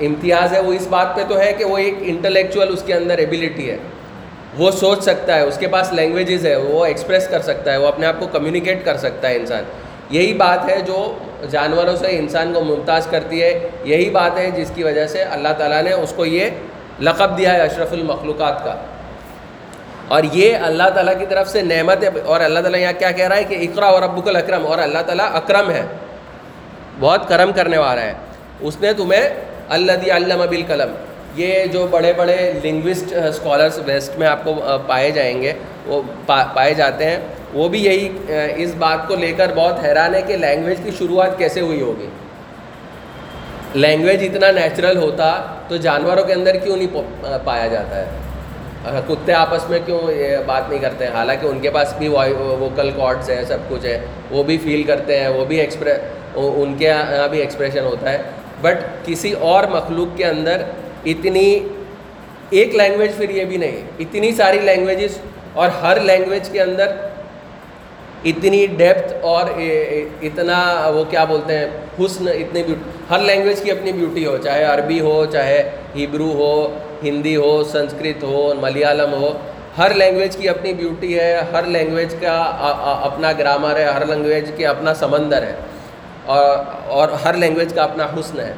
[0.00, 3.18] امتیاز ہے، وہ اس بات پہ تو ہے کہ وہ ایک انٹلیکچوئل اس کے اندر
[3.18, 3.76] ایبیلٹی ہے۔
[4.58, 7.86] وہ سوچ سکتا ہے، اس کے پاس لینگویجز ہے، وہ ایکسپریس کر سکتا ہے، وہ
[7.86, 9.62] اپنے آپ کو کمیونیکیٹ کر سکتا ہے انسان۔
[10.10, 11.18] یہی بات ہے جو
[11.50, 15.48] جانوروں سے انسان کو ممتاز کرتی ہے۔ یہی بات ہے جس کی وجہ سے اللہ
[15.58, 16.50] تعالیٰ نے اس کو یہ
[17.00, 18.74] لقب دیا ہے اشرف المخلوقات کا۔
[20.08, 23.28] اور یہ اللہ تعالیٰ کی طرف سے نعمت ہے اور اللہ تعالیٰ یہاں کیا کہہ
[23.28, 25.82] رہا ہے کہ اقرا اور ابوک الاکرم اور اللہ تعالیٰ اکرم ہے
[27.00, 28.12] بہت کرم کرنے والا ہے۔
[28.60, 29.28] اس نے تمہیں
[29.68, 30.94] اللہ علامہ بالقلم،
[31.36, 35.52] یہ جو بڑے بڑے لنگوسٹ اسکالرس ویسٹ میں آپ کو uh, پائے جائیں گے،
[35.86, 37.18] وہ پائے جاتے ہیں۔
[37.52, 40.90] وہ بھی یہی uh, اس بات کو لے کر بہت حیران ہے کہ لینگویج کی
[40.98, 42.08] شروعات کیسے ہوئی ہوگی۔
[43.74, 45.30] لینگویج اتنا نیچرل ہوتا
[45.68, 48.27] تو جانوروں کے اندر کیوں نہیں uh, پایا جاتا ہے؟
[49.06, 52.90] کتے آپس میں کیوں یہ بات نہیں کرتے ہیں؟ حالانکہ ان کے پاس بھی ووکل
[52.96, 55.98] کارڈس ہیں، سب کچھ ہے۔ وہ بھی فیل کرتے ہیں، وہ بھی ایکسپریس
[56.34, 58.18] ان کے یہاں بھی ایکسپریشن ہوتا ہے۔
[58.60, 60.62] بٹ کسی اور مخلوق کے اندر
[61.04, 61.58] اتنی،
[62.50, 65.18] ایک لینگویج پھر یہ بھی نہیں، اتنی ساری لینگویجز
[65.52, 66.96] اور ہر لینگویج کے اندر
[68.24, 69.44] اتنی ڈیپتھ اور
[70.22, 70.58] اتنا
[70.94, 71.66] وہ کیا بولتے ہیں،
[71.98, 76.54] حسن، اتنی بیوٹی ہر لینگویج کی اپنی بیوٹی ہو، چاہے عربی ہو، چاہے ہیبرو ہو
[77.02, 79.32] ہندی ہو، سنسکرت ہو، ملیالم ہو،
[79.78, 82.36] ہر لینگویج کی اپنی بیوٹی ہے، ہر لینگویج کا
[83.04, 85.54] اپنا گرامر ہے، ہر لینگویج کی اپنا سمندر ہے،
[86.26, 86.56] اور
[86.96, 88.52] اور ہر لینگویج کا اپنا حسن ہے۔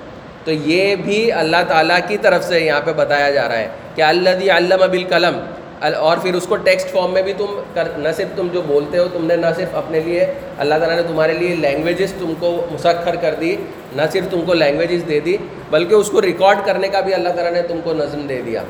[0.44, 4.02] تو یہ بھی اللہ تعالیٰ کی طرف سے یہاں پہ بتایا جا رہا ہے کہ
[4.02, 5.38] اللہ علم بالقلم
[5.80, 8.98] اور پھر اس کو ٹیکسٹ فارم میں بھی تم کر، نہ صرف تم جو بولتے
[8.98, 10.26] ہو، تم نے نہ صرف اپنے لیے،
[10.58, 13.56] اللہ تعالیٰ نے تمہارے لیے لینگویجز تم کو مسخر کر دی۔
[13.96, 15.36] نہ صرف تم کو لینگویجز دے دی،
[15.70, 18.62] بلکہ اس کو ریکارڈ کرنے کا بھی اللہ تعالیٰ نے تم کو نظم دے دیا۔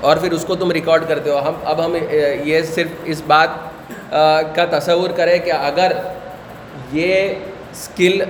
[0.00, 1.96] اور پھر اس کو تم ریکارڈ کرتے ہو۔ ہم اب ہم
[2.44, 3.48] یہ صرف اس بات
[4.54, 5.92] کا تصور کریں کہ اگر
[6.92, 7.28] یہ
[7.72, 8.20] اسکل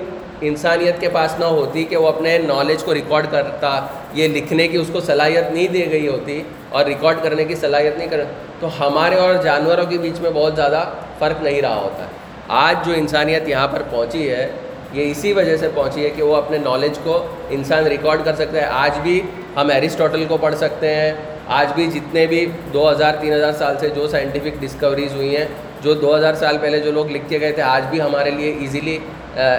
[0.40, 4.76] انسانیت کے پاس نہ ہوتی کہ وہ اپنے نالج کو ریکارڈ کرتا، یہ لکھنے کی
[4.76, 8.24] اس کو صلاحیت نہیں دی گئی ہوتی اور ریکارڈ کرنے کی صلاحیت نہیں کر،
[8.60, 10.84] تو ہمارے اور جانوروں کے بیچ میں بہت زیادہ
[11.18, 12.10] فرق نہیں رہا ہوتا۔ ہے
[12.48, 14.48] آج جو انسانیت یہاں پر پہنچی ہے
[14.92, 18.60] یہ اسی وجہ سے پہنچی ہے کہ وہ اپنے نالج کو انسان ریکارڈ کر سکتا
[18.60, 19.20] ہے۔ آج بھی
[19.56, 21.12] ہم ایرسٹوٹل کو پڑھ سکتے ہیں۔
[21.46, 25.44] آج بھی جتنے بھی دو ہزار، تین ہزار سال سے جو سائنٹیفک ڈسکوریز ہوئی ہیں،
[25.82, 28.56] جو دو ہزار سال پہلے جو لوگ لکھ کے گئے تھے، آج بھی ہمارے لیے
[28.60, 28.98] ایزیلی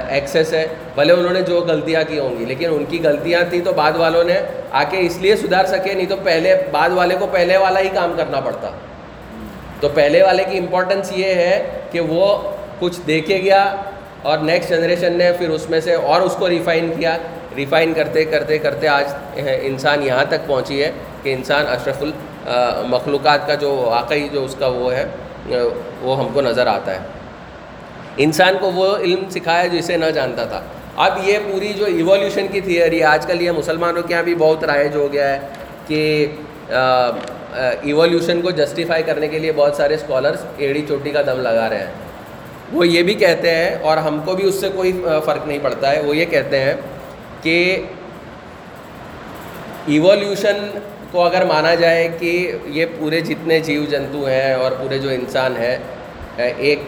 [0.09, 3.61] ایکسیس ہے۔ بھلے انہوں نے جو غلطیاں کی ہوں گی، لیکن ان کی غلطیاں تھیں
[3.65, 4.39] تو بعد والوں نے
[4.71, 7.89] آ کے اس لیے سدھار سکے، نہیں تو پہلے، بعد والے کو پہلے والا ہی
[7.93, 8.69] کام کرنا پڑتا۔
[9.79, 12.37] تو پہلے والے کی امپورٹنس یہ ہے کہ وہ
[12.79, 13.75] کچھ دیکھے گیا
[14.27, 17.17] اور نیکسٹ جنریشن نے پھر اس میں سے اور اس کو ریفائن کیا۔
[17.55, 20.91] ریفائن کرتے کرتے کرتے آج انسان یہاں تک پہنچی ہے
[21.23, 25.05] کہ انسان اشرف المخلوقات کا جو واقعی جو اس کا وہ ہے
[26.01, 26.99] وہ ہم کو نظر آتا ہے۔
[28.25, 30.61] انسان کو وہ علم سکھایا جسے نہ جانتا تھا۔
[31.05, 34.63] اب یہ پوری جو ایولیوشن کی تھیئری آج کل یہ مسلمانوں کے یہاں بھی بہت
[34.63, 35.39] رائج ہو گیا ہے
[35.87, 36.25] کہ
[36.69, 41.79] ایولیوشن کو جسٹیفائی کرنے کے لیے بہت سارے اسکالرس ایڑی چوٹی کا دم لگا رہے
[41.79, 41.93] ہیں۔
[42.73, 44.91] وہ یہ بھی کہتے ہیں اور ہم کو بھی اس سے کوئی
[45.25, 46.73] فرق نہیں پڑتا ہے، وہ یہ کہتے ہیں
[47.41, 47.57] کہ
[49.87, 50.57] ایولیوشن
[51.11, 52.31] کو اگر مانا جائے کہ
[52.77, 55.77] یہ پورے جتنے جیو جنتو ہیں اور پورے جو انسان ہیں
[56.37, 56.79] ایک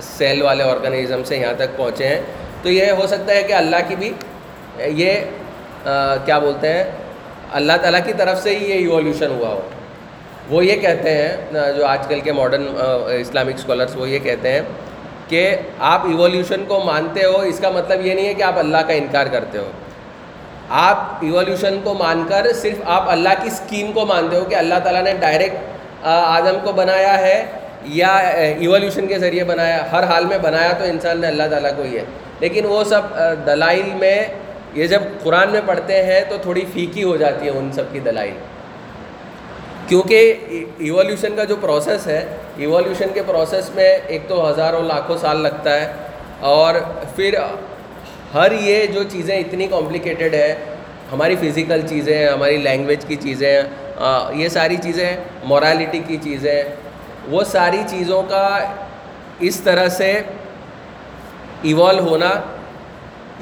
[0.00, 2.20] سیل والے آرگنیزم سے یہاں تک پہنچے ہیں،
[2.62, 4.12] تو یہ ہو سکتا ہے کہ اللہ کی بھی
[5.00, 5.12] یہ
[6.24, 6.84] کیا بولتے ہیں،
[7.60, 9.60] اللہ تعالیٰ کی طرف سے ہی یہ ایولیوشن ہوا ہو۔
[10.50, 12.66] وہ یہ کہتے ہیں جو آج کل کے ماڈرن
[13.18, 14.60] اسلامک اسکالرس وہ یہ کہتے ہیں
[15.28, 18.82] کہ آپ ایولیوشن کو مانتے ہو، اس کا مطلب یہ نہیں ہے کہ آپ اللہ
[18.86, 19.70] کا انکار کرتے ہو۔
[20.68, 24.78] آپ ایولیوشن کو مان کر صرف آپ اللہ کی اسکیم کو مانتے ہو کہ اللہ
[24.84, 27.44] تعالیٰ نے ڈائریکٹ آدم کو بنایا ہے
[27.84, 31.82] یا ایولیوشن کے ذریعے بنایا، ہر حال میں بنایا تو انسان نے اللہ تعالیٰ کو
[31.82, 32.04] ہی ہے۔
[32.40, 34.24] لیکن وہ سب دلائل میں،
[34.74, 38.00] یہ جب قرآن میں پڑھتے ہیں تو تھوڑی پھیکی ہو جاتی ہے ان سب کی
[38.00, 38.34] دلائل۔
[39.92, 40.34] کیونکہ
[40.78, 42.18] ایولیوشن کا جو پروسیس ہے
[42.56, 45.92] ایولیوشن کے پروسیس میں ایک تو ہزاروں لاکھوں سال لگتا ہے
[46.50, 46.74] اور
[47.16, 47.34] پھر
[48.34, 50.54] ہر یہ جو چیزیں اتنی کمپلیکیٹڈ ہے
[51.12, 56.62] ہماری فزیکل چیزیں ہیں، ہماری لینگویج کی چیزیں ہیں یہ ساری چیزیں مورالٹی کی چیزیں
[57.28, 58.46] وہ ساری چیزوں کا
[59.40, 60.10] اس طرح سے
[61.62, 62.30] ایوالو ہونا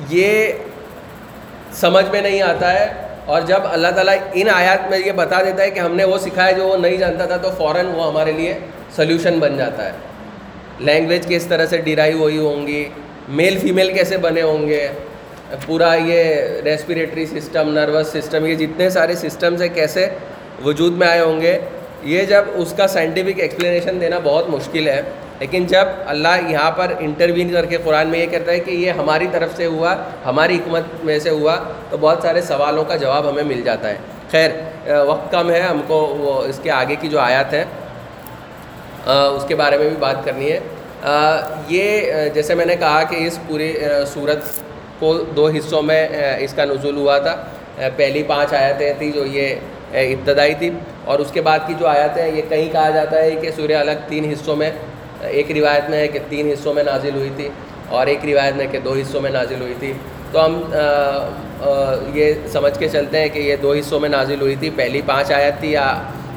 [0.08, 0.52] یہ
[1.72, 5.62] سمجھ میں نہیں آتا ہے۔ اور جب اللہ تعالیٰ ان آیات میں یہ بتا دیتا
[5.62, 8.32] ہے کہ ہم نے وہ سکھایا جو وہ نہیں جانتا تھا، تو فوراً وہ ہمارے
[8.32, 8.54] لیے
[8.96, 9.90] سلیوشن بن جاتا ہے۔
[10.80, 12.88] لینگویج کس طرح سے ڈیرائیو ہوئی ہوں گی؟
[13.28, 14.88] میل فیمیل کیسے بنے ہوں گے؟
[15.66, 20.08] پورا یہ ریسپریٹری سسٹم نروس سسٹم یہ جتنے سارے سسٹمز ہیں، کیسے
[20.64, 21.58] وجود میں آئے ہوں گے؟
[22.02, 25.02] یہ جب اس کا سائنٹیفک ایکسپلینیشن دینا بہت مشکل ہے۔
[25.40, 28.90] لیکن جب اللہ یہاں پر انٹروین کر کے قرآن میں یہ کہتا ہے کہ یہ
[28.90, 31.56] ہماری طرف سے ہوا، ہماری حکمت میں سے ہوا،
[31.90, 33.96] تو بہت سارے سوالوں کا جواب ہمیں مل جاتا ہے۔
[34.30, 34.50] خیر
[35.06, 37.64] وقت کم ہے، ہم کو وہ اس کے آگے کی جو آیات ہیں
[39.06, 40.60] اس کے بارے میں بھی بات کرنی ہے۔
[41.68, 44.38] یہ جیسے میں نے کہا کہ اس پوری صورت
[44.98, 47.36] کو دو حصوں میں اس کا نزول ہوا تھا۔
[47.96, 49.54] پہلی پانچ آیتیں تھیں جو یہ
[49.92, 50.70] ابتدائی تھی۔
[51.04, 53.76] اور اس کے بعد کی جو آیتیں ہیں، یہ کہیں کہا جاتا ہے کہ سوریہ
[53.76, 54.70] الگ تین حصوں میں
[55.20, 57.48] ایک روایت میں ہے کہ تین حصوں میں نازل ہوئی تھی
[57.88, 59.92] اور ایک روایت میں کہ دو حصوں میں نازل ہوئی تھی۔
[60.32, 60.60] تو ہم
[62.14, 65.32] یہ سمجھ کے چلتے ہیں کہ یہ دو حصوں میں نازل ہوئی تھی۔ پہلی پانچ
[65.32, 65.86] آیت تھی یا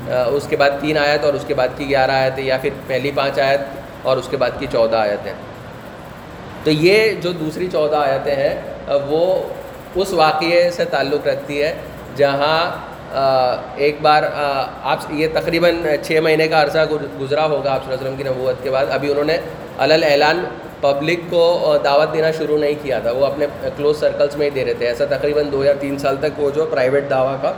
[0.07, 3.11] اس کے بعد تین آیت اور اس کے بعد کی گیارہ آیت یا پھر پہلی
[3.15, 3.61] پانچ آیت
[4.01, 5.33] اور اس کے بعد کی چودہ آیتیں
[6.63, 8.55] تو یہ جو دوسری چودہ آیتیں ہیں،
[9.07, 9.43] وہ
[9.95, 11.73] اس واقعے سے تعلق رکھتی ہے
[12.15, 12.59] جہاں
[13.13, 14.23] ایک بار
[14.83, 16.77] آپ یہ تقریباً چھ مہینے کا عرصہ
[17.21, 19.37] گزرا ہوگا آپ صلی اللہ علیہ وسلم کی نبوت کے بعد۔ ابھی انہوں نے
[19.79, 20.43] علل اعلان
[20.81, 23.45] پبلک کو دعوت دینا شروع نہیں کیا تھا۔ وہ اپنے
[23.77, 26.49] کلوز سرکلس میں ہی دے رہے تھے۔ ایسا تقریباً دو یا تین سال تک وہ
[26.55, 27.53] جو پرائیویٹ دعویٰ کا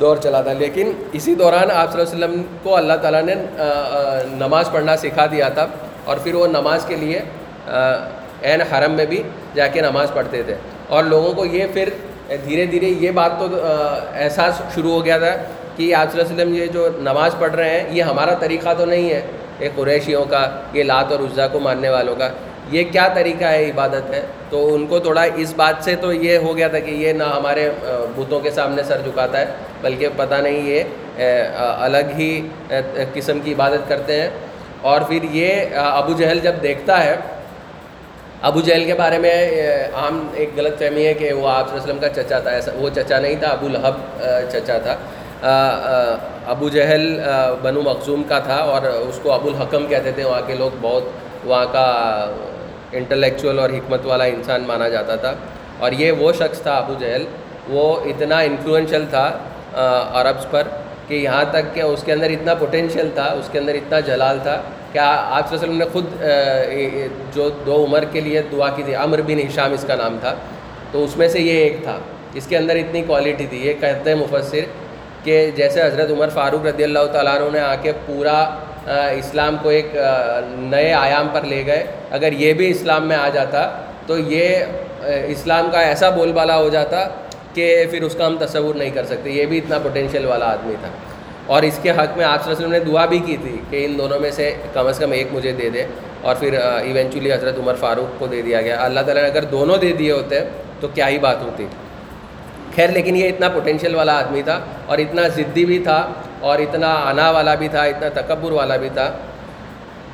[0.00, 3.34] دور چلا تھا۔ لیکن اسی دوران آپ صلی اللہ علیہ وسلم کو اللہ تعالیٰ نے
[4.44, 5.66] نماز پڑھنا سکھا دیا تھا۔
[6.04, 7.20] اور پھر وہ نماز کے لیے
[8.42, 9.22] عین حرم میں بھی
[9.54, 10.54] جا کے نماز پڑھتے تھے۔
[10.88, 11.88] اور لوگوں کو یہ پھر
[12.28, 13.46] دھیرے دھیرے یہ بات تو
[14.14, 15.34] احساس شروع ہو گیا تھا
[15.76, 18.74] کہ آپ صلی اللہ علیہ وسلم یہ جو نماز پڑھ رہے ہیں، یہ ہمارا طریقہ
[18.78, 19.20] تو نہیں ہے،
[19.60, 22.28] یہ قریشیوں کا، یہ لات اور عزا کو ماننے والوں کا۔
[22.70, 26.38] یہ کیا طریقہ ہے، عبادت ہے؟ تو ان کو تھوڑا اس بات سے تو یہ
[26.44, 27.68] ہو گیا تھا کہ یہ نہ ہمارے
[28.16, 29.46] بتوں کے سامنے سر جھکاتا ہے،
[29.82, 30.82] بلکہ پتہ نہیں یہ
[31.78, 32.30] الگ ہی
[33.14, 34.28] قسم کی عبادت کرتے ہیں۔
[34.80, 37.16] اور پھر یہ ابو جہل جب دیکھتا ہے
[38.42, 39.34] ابو جہل کے بارے میں
[39.94, 42.50] عام ایک غلط فہمی ہے کہ وہ آپ صلی اللہ علیہ وسلم کا چچا تھا،
[42.50, 43.94] ایسا وہ چچا نہیں تھا، ابو لہب
[44.52, 44.96] چچا تھا۔
[46.46, 47.20] ابو جہل
[47.62, 51.02] بنو مخصوم کا تھا اور اس کو ابو الحکم کہتے تھے۔ وہاں کے لوگ بہت،
[51.44, 51.86] وہاں کا
[52.92, 55.32] انٹلیکچوئل اور حکمت والا انسان مانا جاتا تھا۔
[55.78, 57.24] اور یہ وہ شخص تھا ابو جہل،
[57.68, 59.26] وہ اتنا انفلوئنشل تھا
[60.20, 60.68] عربس پر
[61.08, 64.38] کہ یہاں تک کہ اس کے اندر اتنا پوٹینشیل تھا، اس کے اندر اتنا جلال
[64.42, 64.60] تھا۔
[64.96, 68.82] کہ آپ صلی اللہ علیہ وسلم نے خود جو دو عمر کے لیے دعا کی
[68.82, 70.34] تھی امر بن ہشام اس کا نام تھا،
[70.92, 71.96] تو اس میں سے یہ ایک تھا۔
[72.38, 74.64] اس کے اندر اتنی کوالٹی تھی، یہ کہتے ہیں مفسر
[75.24, 78.38] کہ جیسے حضرت عمر فاروق رضی اللہ تعالیٰ عنہ نے آ کے پورا
[79.20, 79.94] اسلام کو ایک
[80.72, 81.84] نئے آیام پر لے گئے۔
[82.16, 83.68] اگر یہ بھی اسلام میں آ جاتا
[84.06, 85.04] تو یہ
[85.34, 87.06] اسلام کا ایسا بول بالا ہو جاتا
[87.54, 90.74] کہ پھر اس کا ہم تصور نہیں کر سکتے۔ یہ بھی اتنا پوٹینشیل والا آدمی
[90.80, 90.88] تھا۔
[91.46, 93.56] اور اس کے حق میں آپ صلی اللہ علیہ وسلم نے دعا بھی کی تھی
[93.70, 95.86] کہ ان دونوں میں سے کم از کم ایک مجھے دے دے
[96.22, 99.76] اور پھر ایونچولی حضرت عمر فاروق کو دے دیا گیا۔ اللہ تعالیٰ نے اگر دونوں
[99.76, 100.40] دے دیے ہوتے
[100.80, 101.66] تو کیا ہی بات ہوتی۔
[102.76, 106.94] خیر، لیکن یہ اتنا پوٹینشیل والا آدمی تھا اور اتنا ضدی بھی تھا اور اتنا
[107.10, 109.10] انا والا بھی تھا، اتنا تکبر والا بھی تھا۔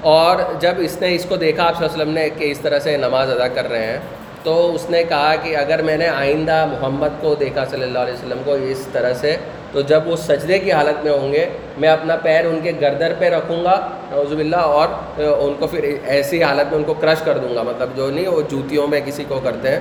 [0.01, 2.59] اور جب اس نے اس کو دیکھا، آپ صلی اللہ علیہ وسلم نے کہ اس
[2.59, 3.99] طرح سے نماز ادا کر رہے ہیں،
[4.43, 8.15] تو اس نے کہا کہ اگر میں نے آئندہ محمد کو دیکھا صلی اللہ علیہ
[8.15, 9.37] وسلم کو، اس طرح سے
[9.73, 11.45] تو جب وہ سجدے کی حالت میں ہوں گے،
[11.79, 13.79] میں اپنا پیر ان کے گردر پہ رکھوں گا
[14.11, 17.63] نوزب اللہ اور ان کو پھر ایسی حالت میں ان کو کرش کر دوں گا۔
[17.63, 19.81] مطلب جو نہیں، وہ جوتیوں میں کسی کو کرتے ہیں۔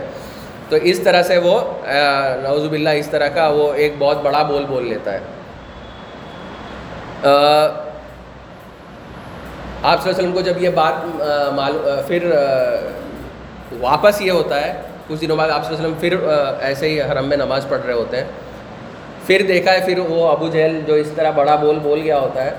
[0.69, 1.59] تو اس طرح سے وہ
[2.43, 5.19] نوزب اللہ اس طرح کا وہ ایک بہت بڑا بول بول لیتا ہے۔
[9.83, 11.05] آپ صلی اللہ علیہ وسلم کو جب یہ بات
[11.55, 12.31] معلوم پھر
[13.79, 14.71] واپس یہ ہوتا ہے،
[15.07, 17.85] کچھ دنوں بعد آپ صلی اللہ علیہ وسلم پھر ایسے ہی حرم میں نماز پڑھ
[17.85, 18.27] رہے ہوتے ہیں۔
[19.27, 22.45] پھر دیکھا ہے، پھر وہ ابو جہل جو اس طرح بڑا بول بول گیا ہوتا
[22.45, 22.51] ہے،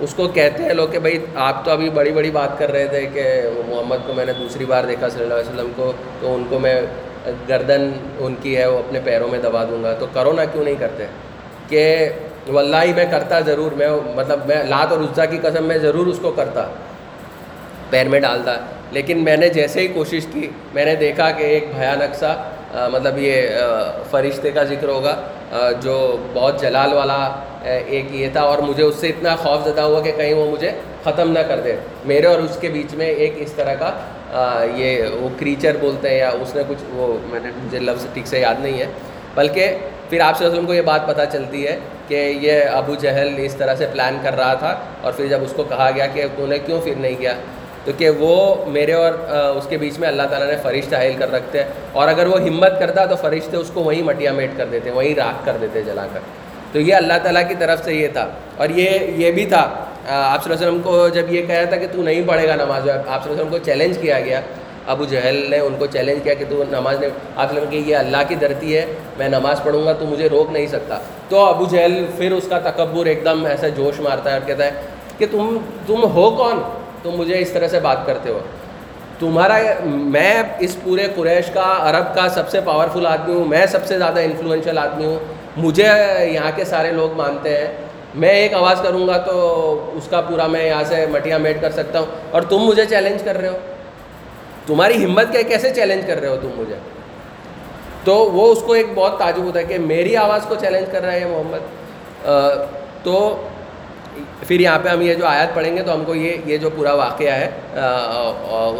[0.00, 2.86] اس کو کہتے ہیں لوگ کہ بھائی آپ تو ابھی بڑی بڑی بات کر رہے
[2.86, 3.22] تھے کہ
[3.68, 6.58] محمد کو میں نے دوسری بار دیکھا صلی اللہ علیہ وسلم کو، تو ان کو
[6.58, 6.82] میں
[7.48, 10.64] گردن ان کی ہے، وہ اپنے پیروں میں دبا دوں گا۔ تو کرو نا، کیوں
[10.64, 11.06] نہیں کرتے؟
[11.68, 12.08] کہ
[12.48, 16.06] واللہ ہی میں کرتا ضرور، میں مطلب میں لات اور عزا کی قسم میں ضرور
[16.06, 16.66] اس کو کرتا،
[17.90, 18.54] پیر میں ڈالتا۔
[18.90, 22.34] لیکن میں نے جیسے ہی کوشش کی، میں نے دیکھا کہ ایک بھیانک سا
[22.92, 23.48] مطلب یہ
[24.10, 25.20] فرشتے کا ذکر ہوگا۔
[25.82, 27.18] جو بہت جلال والا
[27.62, 30.70] ایک یہ تھا اور مجھے اس سے اتنا خوف زدہ ہوا کہ کہیں وہ مجھے
[31.04, 33.90] ختم نہ کر دے۔ میرے اور اس کے بیچ میں ایک اس طرح کا
[34.76, 38.26] یہ وہ کریچر بولتے ہیں یا اس نے کچھ، وہ میں نے، مجھے لفظ ٹھیک
[38.26, 38.86] سے یاد نہیں ہے۔
[39.34, 43.34] بلکہ پھر آپ سے وسلم کو یہ بات پتہ چلتی ہے کہ یہ ابو جہل
[43.36, 46.26] اس طرح سے پلان کر رہا تھا اور پھر جب اس کو کہا گیا کہ
[46.36, 47.34] تو نے کیوں پھر نہیں کیا؟
[47.84, 49.12] تو کہ وہ میرے اور
[49.56, 52.40] اس کے بیچ میں اللہ تعالیٰ نے فرشتہ حائل کر رکھتے ہیں اور اگر وہ
[52.40, 55.82] ہمت کرتا تو فرشتے اس کو وہیں مٹیا میٹ کر دیتے، وہیں راکھ کر دیتے
[55.82, 56.20] جلا کر۔
[56.72, 59.70] تو یہ اللہ تعالیٰ کی طرف سے یہ تھا۔ اور یہ یہ بھی تھا۔
[60.08, 62.54] آپ صلی اللہ علیہ وسلم کو جب یہ کہا تھا کہ تو نہیں پڑھے گا
[62.54, 64.40] نماز، آپ صلی اللہ علیہ وسلم کو چیلنج کیا گیا۔
[64.86, 67.96] ابو جہل نے ان کو چیلنج کیا کہ تو نماز نے، آپ وسلم کہ یہ
[67.96, 68.86] اللہ کی دھرتی ہے،
[69.18, 72.58] میں نماز پڑھوں گا، تو مجھے روک نہیں سکتا۔ تو ابو جہل پھر اس کا
[72.58, 74.70] تکبر ایک دم ایسا جوش مارتا ہے اور کہتا ہے
[75.18, 78.38] کہ تم تم ہو کون؟ تم مجھے اس طرح سے بات کرتے ہو۔
[79.18, 83.86] تمہارا میں اس پورے قریش کا، عرب کا سب سے پاورفل آدمی ہوں۔ میں سب
[83.86, 85.18] سے زیادہ انفلوئنشل آدمی ہوں۔
[85.56, 85.88] مجھے
[86.32, 87.66] یہاں کے سارے لوگ مانتے ہیں۔
[88.14, 91.70] میں ایک آواز کروں گا تو اس کا پورا میں یہاں سے مٹیا میٹ کر
[91.70, 93.58] سکتا ہوں۔ اور تم مجھے چیلنج کر رہے ہو۔
[94.66, 96.74] تمہاری ہمت کیا کیسے چیلنج کر رہے ہو تم مجھے؟
[98.04, 101.02] تو وہ اس کو ایک بہت تعجب ہوتا ہے کہ میری آواز کو چیلنج کر
[101.02, 101.58] رہا ہے محمد۔
[103.02, 103.46] تو
[104.46, 106.70] پھر یہاں پہ ہم یہ جو آیات پڑھیں گے تو ہم کو یہ یہ جو
[106.70, 107.48] پورا واقعہ ہے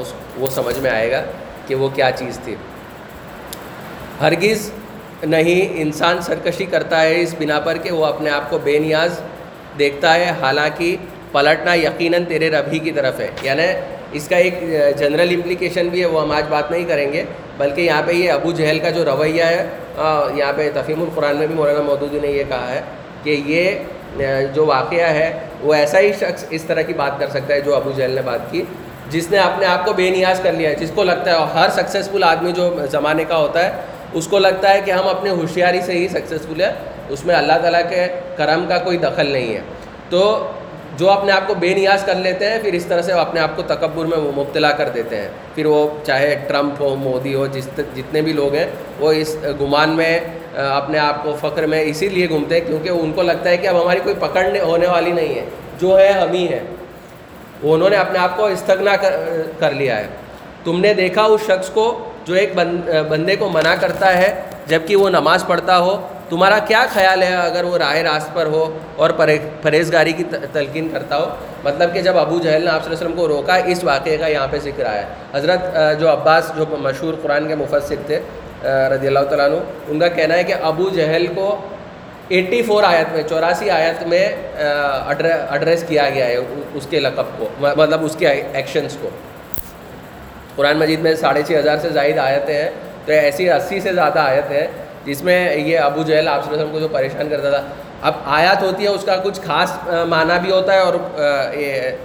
[0.01, 1.23] اس وہ سمجھ میں آئے گا
[1.67, 2.55] کہ وہ کیا چیز تھی۔
[4.21, 4.71] ہرگز
[5.27, 9.21] نہیں انسان سرکشی کرتا ہے اس بنا پر کہ وہ اپنے آپ کو بے نیاز
[9.79, 10.97] دیکھتا ہے، حالانکہ
[11.33, 13.67] پلٹنا یقیناً تیرے ربھی کی طرف ہے۔ یعنی
[14.17, 14.61] اس کا ایک
[14.99, 17.25] جنرل امپلیکیشن بھی ہے، وہ ہم آج بات نہیں کریں گے،
[17.59, 19.67] بلکہ یہاں پہ یہ ابو جہل کا جو رویہ ہے
[20.37, 22.81] یہاں پہ تفیم القرآن میں بھی مولانا مودودی نے یہ کہا ہے
[23.23, 25.29] کہ یہ جو واقعہ ہے
[25.65, 28.23] وہ ایسا ہی شخص اس طرح کی بات کر سکتا ہے جو ابو جہل نے
[28.25, 28.63] بات کی،
[29.11, 31.69] جس نے اپنے آپ کو بے نیاز کر لیا ہے، جس کو لگتا ہے ہر
[31.71, 33.71] سکسیزفل آدمی جو زمانے کا ہوتا ہے،
[34.13, 36.73] اس کو لگتا ہے کہ ہم اپنے ہوشیاری سے ہی سکسیزفل ہے
[37.09, 39.61] اس میں اللہ تعالیٰ کے کرم کا کوئی دخل نہیں ہے۔
[40.11, 40.51] تو
[40.97, 43.41] جو اپنے آپ کو بے نیاز کر لیتے ہیں، پھر اس طرح سے وہ اپنے
[43.41, 47.35] آپ کو تکبر میں وہ مبتلا کر دیتے ہیں۔ پھر وہ چاہے ٹرمپ ہو، مودی
[47.35, 48.67] ہو، جس جتنے بھی لوگ ہیں،
[48.99, 50.21] وہ اس گمان میں
[50.57, 53.67] اپنے آپ کو فخر میں اسی لیے گھومتے ہیں کیونکہ ان کو لگتا ہے کہ
[53.69, 55.45] اب ہماری کوئی پکڑنے ہونے والی نہیں ہے،
[55.81, 56.61] جو ہے ہم ہی ہیں
[57.63, 58.97] انہوں نے اپنے آپ کو استغنا
[59.59, 60.07] کر لیا ہے۔
[60.65, 61.87] تم نے دیکھا اس شخص کو
[62.27, 62.55] جو ایک
[63.09, 64.35] بندے کو منع کرتا ہے
[64.67, 65.97] جبکہ وہ نماز پڑھتا ہو۔
[66.29, 68.63] تمہارا کیا خیال ہے اگر وہ راہ راست پر ہو
[68.97, 69.11] اور
[69.63, 71.27] پرہیزگاری کی تلقین کرتا ہو؟
[71.65, 74.17] مطلب کہ جب ابو جہل نے آپ صلی اللہ علیہ وسلم کو روکا، اس واقعے
[74.17, 75.03] کا یہاں پہ ذکر آیا۔
[75.35, 78.21] حضرت جو عباس، جو مشہور قرآن کے مفسر تھے
[78.65, 79.57] رضی اللہ تعالیٰ عنہ،
[79.89, 81.55] ان کا کہنا ہے کہ ابو جہل کو
[82.29, 84.27] ایٹی فور آیت میں، چوراسی آیت میں
[84.59, 86.37] ایڈریس کیا گیا ہے،
[86.75, 89.09] اس کے لقب کو مطلب اس کے ایکشنس کو۔
[90.57, 92.71] قرآن مجید میں ساڑھے چھ ہزار سے زائد آیتیں ہیں،
[93.07, 94.67] تو ایسی اسی سے زیادہ آیت ہیں،
[95.05, 97.63] جس میں یہ ابو جہل آپ وسلم کو جو پریشان کرتا تھا۔
[98.09, 99.73] اب آیات ہوتی ہے، اس کا کچھ خاص
[100.09, 100.95] معنی بھی ہوتا ہے اور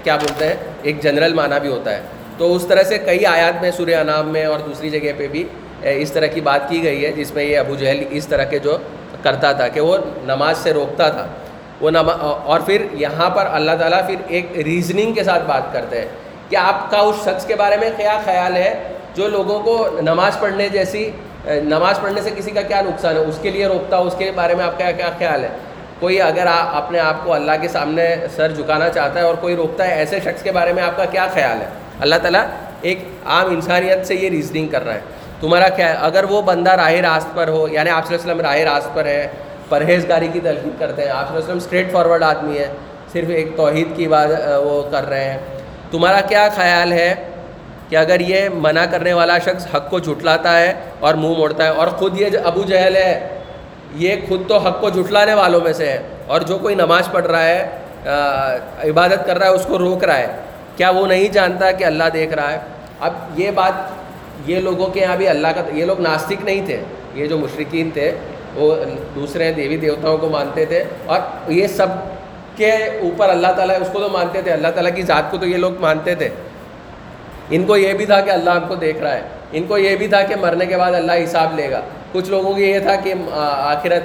[0.03, 2.01] کیا بولتے ہیں، ایک جنرل معنی بھی ہوتا ہے۔
[2.37, 5.43] تو اس طرح سے کئی آیات میں، سورہ انعام میں اور دوسری جگہ پہ بھی
[5.83, 8.59] اس طرح کی بات کی گئی ہے جس میں یہ ابو جہل اس طرح کے
[8.59, 8.77] جو
[9.23, 11.27] کرتا تھا کہ وہ نماز سے روکتا تھا۔
[11.81, 12.11] وہ نما،
[12.43, 16.07] اور پھر یہاں پر اللہ تعالیٰ پھر ایک ریزننگ کے ساتھ بات کرتے ہیں
[16.49, 18.83] کہ آپ کا اس شخص کے بارے میں کیا خیال ہے
[19.15, 21.11] جو لوگوں کو نماز پڑھنے جیسی
[21.45, 24.55] نماز پڑھنے سے کسی کا کیا نقصان ہے؟ اس کے لیے روکتا، اس کے بارے
[24.55, 25.49] میں آپ کا کیا خیال ہے؟
[25.99, 29.55] کوئی اگر آپ اپنے آپ کو اللہ کے سامنے سر جھکانا چاہتا ہے اور کوئی
[29.55, 31.67] روکتا ہے ایسے شخص کے بارے میں آپ کا کیا خیال ہے؟
[31.99, 32.45] اللہ تعالیٰ
[32.81, 34.99] ایک عام انسانیت سے یہ ریزننگ کر رہا ہے۔
[35.41, 38.45] تمہارا کیا اگر وہ بندہ راہ راست پر ہو یعنی آپ صلی اللہ علیہ وسلم
[38.45, 39.27] راہ راست پر ہے،
[39.69, 42.67] پرہیزگاری کی تلقین کرتے ہیں، آپ صلی اللہ علیہ وسلم اسٹریٹ فارورڈ آدمی ہے
[43.13, 44.29] صرف ایک توحید کی بات
[44.63, 45.37] وہ کر رہے ہیں۔
[45.91, 47.13] تمہارا کیا خیال ہے
[47.89, 51.69] کہ اگر یہ منع کرنے والا شخص حق کو جھٹلاتا ہے اور منہ موڑتا ہے؟
[51.69, 53.13] اور خود یہ ابو جہل ہے،
[53.95, 57.27] یہ خود تو حق کو جھٹلانے والوں میں سے ہے۔ اور جو کوئی نماز پڑھ
[57.27, 57.67] رہا ہے
[58.89, 60.27] عبادت کر رہا ہے، اس کو روک رہا ہے۔
[60.77, 62.59] کیا وہ نہیں جانتا کہ اللہ دیکھ رہا ہے؟
[62.99, 63.73] اب یہ بات
[64.45, 66.77] یہ لوگوں کے یہاں بھی اللہ کا یہ لوگ ناستک نہیں تھے۔
[67.13, 68.11] یہ جو مشرقین تھے،
[68.55, 68.75] وہ
[69.15, 71.87] دوسرے دیوی دیوتاؤں کو مانتے تھے۔ اور یہ سب
[72.55, 75.45] کے اوپر اللہ تعالیٰ اس کو تو مانتے تھے۔ اللہ تعالیٰ کی ذات کو تو
[75.45, 76.29] یہ لوگ مانتے تھے۔
[77.49, 79.21] ان کو یہ بھی تھا کہ اللہ آپ کو دیکھ رہا ہے۔
[79.51, 81.81] ان کو یہ بھی تھا کہ مرنے کے بعد اللہ حساب لے گا۔
[82.11, 84.03] کچھ لوگوں کو یہ تھا کہ آخرت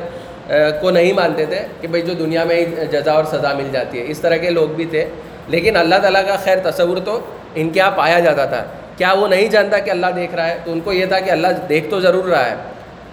[0.80, 3.98] کو نہیں مانتے تھے کہ بھائی جو دنیا میں ہی جزا اور سزا مل جاتی
[3.98, 5.04] ہے۔ اس طرح کے لوگ بھی تھے۔
[5.48, 7.20] لیکن اللہ تعالیٰ کا خیر تصور تو
[7.54, 8.64] ان کے یہاں پایا جاتا تھا۔
[8.96, 11.30] کیا وہ نہیں جانتا کہ اللہ دیکھ رہا ہے؟ تو ان کو یہ تھا کہ
[11.30, 12.54] اللہ دیکھ تو ضرور رہا ہے۔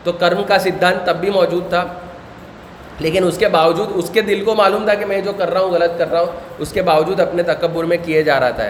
[0.03, 1.87] تو کرم کا سدھانت تب بھی موجود تھا۔
[2.99, 5.61] لیکن اس کے باوجود، اس کے دل کو معلوم تھا کہ میں جو کر رہا
[5.61, 8.63] ہوں، غلط کر رہا ہوں، اس کے باوجود اپنے تکبر میں کیے جا رہا تھا۔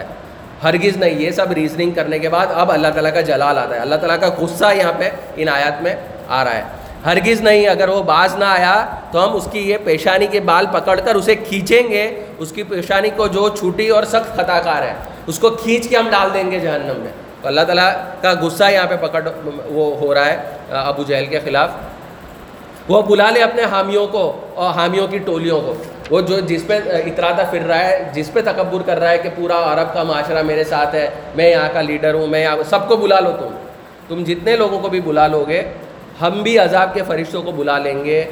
[0.62, 3.80] ہرگز نہیں، یہ سب ریزننگ کرنے کے بعد اب اللہ تعالیٰ کا جلال آتا ہے۔
[3.80, 5.96] اللہ تعالیٰ کا غصہ یہاں پہ ان آیات میں
[6.28, 6.62] آ رہا ہے۔
[7.06, 10.66] ہرگز نہیں، اگر وہ باز نہ آیا تو ہم اس کی یہ پیشانی کے بال
[10.72, 14.82] پکڑ کر اسے کھینچیں گے۔ اس کی پیشانی کو جو چھوٹی اور سخت خطا کار
[14.82, 14.94] ہے۔
[15.26, 17.12] اس کو کھینچ کے ہم ڈال دیں گے جہنم میں۔
[17.42, 17.92] تو اللہ تعالیٰ
[18.22, 19.28] کا غصہ یہاں پہ پکڑ
[19.64, 20.36] وہ ہو رہا ہے،
[20.70, 21.70] ابو جہل کے خلاف۔
[22.88, 25.74] وہ بلا لے اپنے حامیوں کو اور حامیوں کی ٹولیوں کو۔
[26.10, 29.28] وہ جو جس پہ اتراتا پھر رہا ہے، جس پہ تکبر کر رہا ہے کہ
[29.36, 32.88] پورا عرب کا معاشرہ میرے ساتھ ہے، میں یہاں کا لیڈر ہوں، میں یہاں سب
[32.88, 33.54] کو بلا لو تم۔
[34.08, 35.62] تم جتنے لوگوں کو بھی بلا لو گے،
[36.20, 38.24] ہم بھی عذاب کے فرشتوں کو بلا لیں گے۔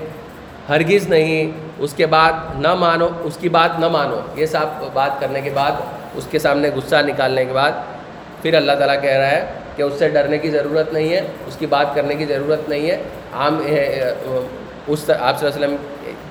[0.69, 5.21] ہرگز نہیں۔ اس کے بعد نہ مانو، اس کی بات نہ مانو۔ یہ سب بات
[5.21, 5.73] کرنے کے بعد،
[6.15, 7.73] اس کے سامنے غصہ نکالنے کے بعد
[8.43, 11.57] پھر اللہ تعالیٰ کہہ رہا ہے کہ اس سے ڈرنے کی ضرورت نہیں ہے، اس
[11.57, 12.97] کی بات کرنے کی ضرورت نہیں ہے۔
[13.33, 13.61] عام
[14.87, 15.77] اس آپ صلی اللہ علیہ وسلم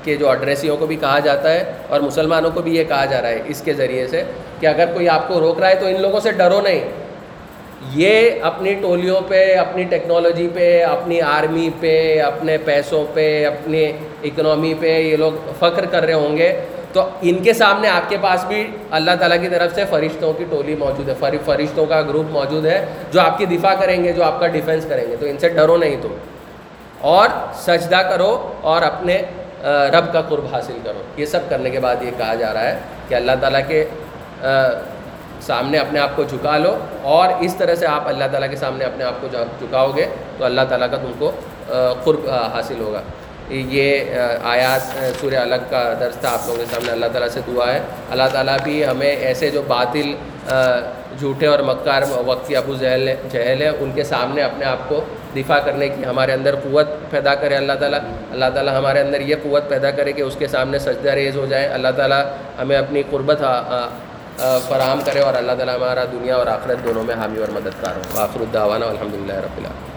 [0.03, 3.21] کے جو ایڈریسیوں کو بھی کہا جاتا ہے اور مسلمانوں کو بھی یہ کہا جا
[3.21, 4.23] رہا ہے اس کے ذریعے سے
[4.59, 6.79] کہ اگر کوئی آپ کو روک رہا ہے تو ان لوگوں سے ڈرو نہیں۔
[7.93, 13.91] یہ اپنی ٹولیوں پہ، اپنی ٹیکنالوجی پہ، اپنی آرمی پہ، اپنے پیسوں پہ، اپنی
[14.23, 16.61] اکنامی پہ یہ لوگ فخر کر رہے ہوں گے۔
[16.93, 20.45] تو ان کے سامنے آپ کے پاس بھی اللہ تعالیٰ کی طرف سے فرشتوں کی
[20.49, 24.23] ٹولی موجود ہے فرشتوں کا گروپ موجود ہے جو آپ کی دفاع کریں گے، جو
[24.23, 26.15] آپ کا ڈیفینس کریں گے۔ تو ان سے ڈرو نہیں تم۔
[27.01, 29.17] اور سجدہ کرو اور اپنے
[29.63, 32.77] رب کا قرب حاصل کرو۔ یہ سب کرنے کے بعد یہ کہا جا رہا ہے
[33.07, 33.85] کہ اللہ تعالیٰ کے
[35.41, 36.77] سامنے اپنے آپ کو جھکا لو
[37.15, 39.27] اور اس طرح سے آپ اللہ تعالیٰ کے سامنے اپنے آپ کو
[39.59, 40.05] جھکاؤ گے
[40.37, 41.31] تو اللہ تعالیٰ کا تم کو
[42.03, 43.01] قرب حاصل ہوگا۔
[43.51, 44.81] یہ آیات
[45.19, 47.79] سورہ الگ کا درس تھا، آپ لوگوں کے سامنے اللہ تعالیٰ سے دعا ہے۔
[48.11, 50.13] اللہ تعالیٰ بھی ہمیں ایسے جو باطل
[51.19, 54.99] جھوٹے اور مکار وقتی ابو جہل جہل ہے ان کے سامنے اپنے آپ کو
[55.35, 57.99] دفاع کرنے کی ہمارے اندر قوت پیدا کرے اللہ تعالیٰ۔
[58.31, 61.45] اللہ تعالیٰ ہمارے اندر یہ قوت پیدا کرے کہ اس کے سامنے سجدہ ریز ہو
[61.49, 62.21] جائے۔ اللہ تعالیٰ
[62.61, 63.43] ہمیں اپنی قربت
[64.67, 68.19] فراہم کرے اور اللہ تعالیٰ ہمارا دنیا اور آخرت دونوں میں حامی اور مددگار ہو
[68.21, 69.87] آخر الدعوانا الحمد للہ رب اللہ